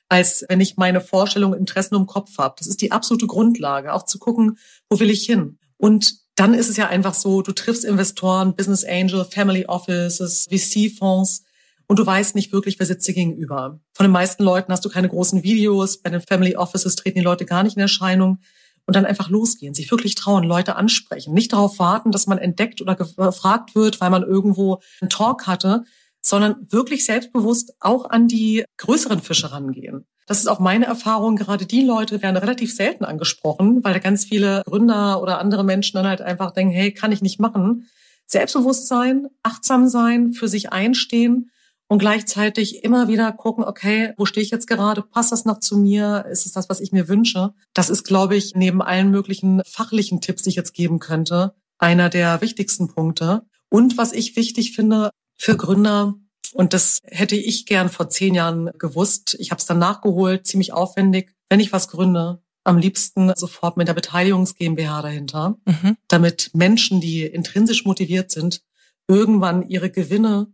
als 0.09 0.45
wenn 0.49 0.61
ich 0.61 0.77
meine 0.77 1.01
Vorstellungen, 1.01 1.59
Interessen 1.59 1.95
im 1.95 2.07
Kopf 2.07 2.37
habe. 2.39 2.57
Das 2.59 2.67
ist 2.67 2.81
die 2.81 2.91
absolute 2.91 3.27
Grundlage, 3.27 3.93
auch 3.93 4.05
zu 4.05 4.19
gucken, 4.19 4.59
wo 4.89 4.99
will 4.99 5.11
ich 5.11 5.25
hin? 5.25 5.59
Und 5.77 6.15
dann 6.35 6.55
ist 6.55 6.69
es 6.69 6.77
ja 6.77 6.89
einfach 6.89 7.15
so, 7.15 7.43
du 7.43 7.53
triffst 7.53 7.85
Investoren, 7.85 8.57
Business 8.57 8.85
Angel, 8.85 9.25
Family 9.25 9.67
Offices, 9.67 10.47
VC-Fonds, 10.51 11.45
und 11.91 11.99
du 11.99 12.07
weißt 12.07 12.37
nicht 12.37 12.53
wirklich, 12.53 12.79
wer 12.79 12.87
sitzt 12.87 13.09
dir 13.09 13.15
gegenüber. 13.15 13.81
Von 13.95 14.05
den 14.05 14.13
meisten 14.13 14.45
Leuten 14.45 14.71
hast 14.71 14.85
du 14.85 14.89
keine 14.89 15.09
großen 15.09 15.43
Videos, 15.43 16.01
bei 16.01 16.11
den 16.11 16.21
Family 16.21 16.55
Offices 16.55 16.95
treten 16.95 17.19
die 17.19 17.25
Leute 17.25 17.47
gar 17.47 17.65
nicht 17.65 17.75
in 17.75 17.83
Erscheinung 17.83 18.39
und 18.87 18.95
dann 18.95 19.05
einfach 19.05 19.29
losgehen, 19.29 19.75
sich 19.75 19.91
wirklich 19.91 20.15
trauen, 20.15 20.45
Leute 20.45 20.77
ansprechen, 20.77 21.35
nicht 21.35 21.53
darauf 21.53 21.81
warten, 21.81 22.13
dass 22.13 22.29
man 22.29 22.39
entdeckt 22.39 22.81
oder 22.81 22.95
gefragt 22.95 23.75
wird, 23.75 24.01
weil 24.01 24.11
man 24.11 24.23
irgendwo 24.23 24.79
einen 25.01 25.11
Talk 25.11 25.49
hatte, 25.49 25.83
sondern 26.21 26.65
wirklich 26.71 27.05
selbstbewusst 27.05 27.75
auch 27.81 28.09
an 28.09 28.29
die 28.29 28.65
größeren 28.77 29.21
Fische 29.21 29.51
rangehen. 29.51 30.07
Das 30.29 30.39
ist 30.39 30.47
auch 30.47 30.61
meine 30.61 30.87
Erfahrung. 30.87 31.35
Gerade 31.35 31.67
die 31.67 31.83
Leute 31.83 32.23
werden 32.23 32.37
relativ 32.37 32.73
selten 32.73 33.05
angesprochen, 33.05 33.83
weil 33.83 33.95
da 33.95 33.99
ganz 33.99 34.25
viele 34.25 34.63
Gründer 34.65 35.21
oder 35.21 35.41
andere 35.41 35.65
Menschen 35.65 35.97
dann 35.97 36.07
halt 36.07 36.21
einfach 36.23 36.53
denken, 36.53 36.73
hey, 36.73 36.95
kann 36.95 37.11
ich 37.11 37.21
nicht 37.21 37.41
machen. 37.41 37.89
Selbstbewusstsein, 38.27 39.27
achtsam 39.43 39.89
sein, 39.89 40.35
für 40.35 40.47
sich 40.47 40.71
einstehen 40.71 41.51
und 41.91 41.99
gleichzeitig 41.99 42.85
immer 42.85 43.09
wieder 43.09 43.33
gucken, 43.33 43.65
okay, 43.65 44.15
wo 44.17 44.25
stehe 44.25 44.45
ich 44.45 44.53
jetzt 44.53 44.69
gerade? 44.69 45.03
Passt 45.03 45.33
das 45.33 45.45
noch 45.45 45.59
zu 45.59 45.77
mir? 45.77 46.25
Ist 46.31 46.47
es 46.47 46.53
das, 46.53 46.69
was 46.69 46.79
ich 46.79 46.93
mir 46.93 47.09
wünsche? 47.09 47.53
Das 47.75 47.91
ist, 47.91 48.05
glaube 48.05 48.37
ich, 48.37 48.55
neben 48.55 48.81
allen 48.81 49.11
möglichen 49.11 49.61
fachlichen 49.67 50.21
Tipps, 50.21 50.45
die 50.45 50.51
ich 50.51 50.55
jetzt 50.55 50.73
geben 50.73 51.01
könnte, 51.01 51.53
einer 51.79 52.09
der 52.09 52.41
wichtigsten 52.43 52.87
Punkte. 52.87 53.43
Und 53.71 53.99
was 53.99 54.13
ich 54.13 54.37
wichtig 54.37 54.73
finde 54.73 55.11
für 55.37 55.57
Gründer, 55.57 56.15
und 56.53 56.75
das 56.75 57.01
hätte 57.03 57.35
ich 57.35 57.67
gern 57.67 57.89
vor 57.89 58.09
zehn 58.09 58.37
Jahren 58.37 58.71
gewusst, 58.79 59.37
ich 59.41 59.51
habe 59.51 59.59
es 59.59 59.67
dann 59.67 59.81
nachgeholt, 59.81 60.47
ziemlich 60.47 60.73
aufwendig, 60.73 61.35
wenn 61.49 61.59
ich 61.59 61.73
was 61.73 61.89
gründe, 61.89 62.41
am 62.63 62.79
liebsten 62.79 63.33
sofort 63.35 63.77
mit 63.77 63.89
der 63.89 63.95
Beteiligungs 63.95 64.55
GmbH 64.55 65.03
dahinter, 65.03 65.57
mhm. 65.65 65.97
damit 66.07 66.51
Menschen, 66.55 67.01
die 67.01 67.23
intrinsisch 67.23 67.85
motiviert 67.85 68.31
sind, 68.31 68.63
irgendwann 69.09 69.69
ihre 69.69 69.91
Gewinne 69.91 70.53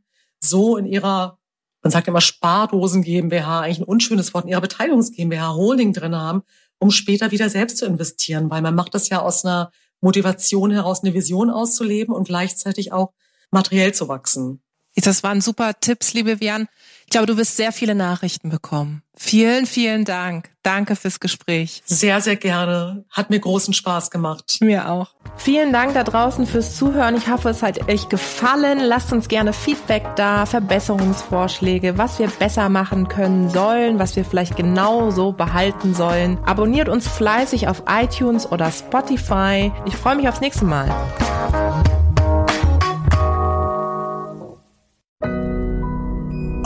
so 0.48 0.76
in 0.76 0.86
ihrer, 0.86 1.38
man 1.82 1.90
sagt 1.90 2.08
immer 2.08 2.20
Spardosen 2.20 3.02
GmbH, 3.02 3.60
eigentlich 3.60 3.80
ein 3.80 3.84
unschönes 3.84 4.34
Wort, 4.34 4.44
in 4.44 4.50
ihrer 4.50 4.60
Beteiligungs 4.60 5.12
GmbH 5.12 5.54
Holding 5.54 5.92
drin 5.92 6.16
haben, 6.16 6.42
um 6.78 6.90
später 6.90 7.30
wieder 7.30 7.48
selbst 7.48 7.78
zu 7.78 7.86
investieren, 7.86 8.50
weil 8.50 8.62
man 8.62 8.74
macht 8.74 8.94
das 8.94 9.08
ja 9.08 9.20
aus 9.20 9.44
einer 9.44 9.70
Motivation 10.00 10.70
heraus, 10.70 11.02
eine 11.02 11.14
Vision 11.14 11.50
auszuleben 11.50 12.14
und 12.14 12.28
gleichzeitig 12.28 12.92
auch 12.92 13.12
materiell 13.50 13.94
zu 13.94 14.08
wachsen. 14.08 14.62
Das 14.96 15.22
waren 15.22 15.40
super 15.40 15.74
Tipps, 15.80 16.14
liebe 16.14 16.40
Vian. 16.40 16.68
Ich 17.06 17.10
glaube, 17.10 17.26
du 17.26 17.36
wirst 17.36 17.56
sehr 17.56 17.70
viele 17.70 17.94
Nachrichten 17.94 18.50
bekommen. 18.50 19.00
Vielen, 19.16 19.66
vielen 19.66 20.04
Dank. 20.04 20.50
Danke 20.64 20.96
fürs 20.96 21.20
Gespräch. 21.20 21.80
Sehr, 21.86 22.20
sehr 22.20 22.34
gerne. 22.34 23.04
Hat 23.10 23.30
mir 23.30 23.38
großen 23.38 23.72
Spaß 23.72 24.10
gemacht. 24.10 24.58
Mir 24.60 24.90
auch. 24.90 25.14
Vielen 25.36 25.72
Dank 25.72 25.94
da 25.94 26.02
draußen 26.02 26.46
fürs 26.46 26.76
Zuhören. 26.76 27.16
Ich 27.16 27.28
hoffe, 27.28 27.48
es 27.50 27.62
hat 27.62 27.88
euch 27.88 28.08
gefallen. 28.08 28.80
Lasst 28.80 29.12
uns 29.12 29.28
gerne 29.28 29.52
Feedback 29.52 30.16
da, 30.16 30.46
Verbesserungsvorschläge, 30.46 31.96
was 31.96 32.18
wir 32.18 32.26
besser 32.26 32.68
machen 32.68 33.06
können 33.06 33.48
sollen, 33.50 34.00
was 34.00 34.16
wir 34.16 34.24
vielleicht 34.24 34.56
genauso 34.56 35.30
behalten 35.30 35.94
sollen. 35.94 36.38
Abonniert 36.44 36.88
uns 36.88 37.06
fleißig 37.06 37.68
auf 37.68 37.84
iTunes 37.88 38.50
oder 38.50 38.72
Spotify. 38.72 39.70
Ich 39.86 39.94
freue 39.94 40.16
mich 40.16 40.28
aufs 40.28 40.40
nächste 40.40 40.64
Mal. 40.64 40.90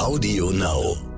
Audio 0.01 0.49
Now. 0.51 1.10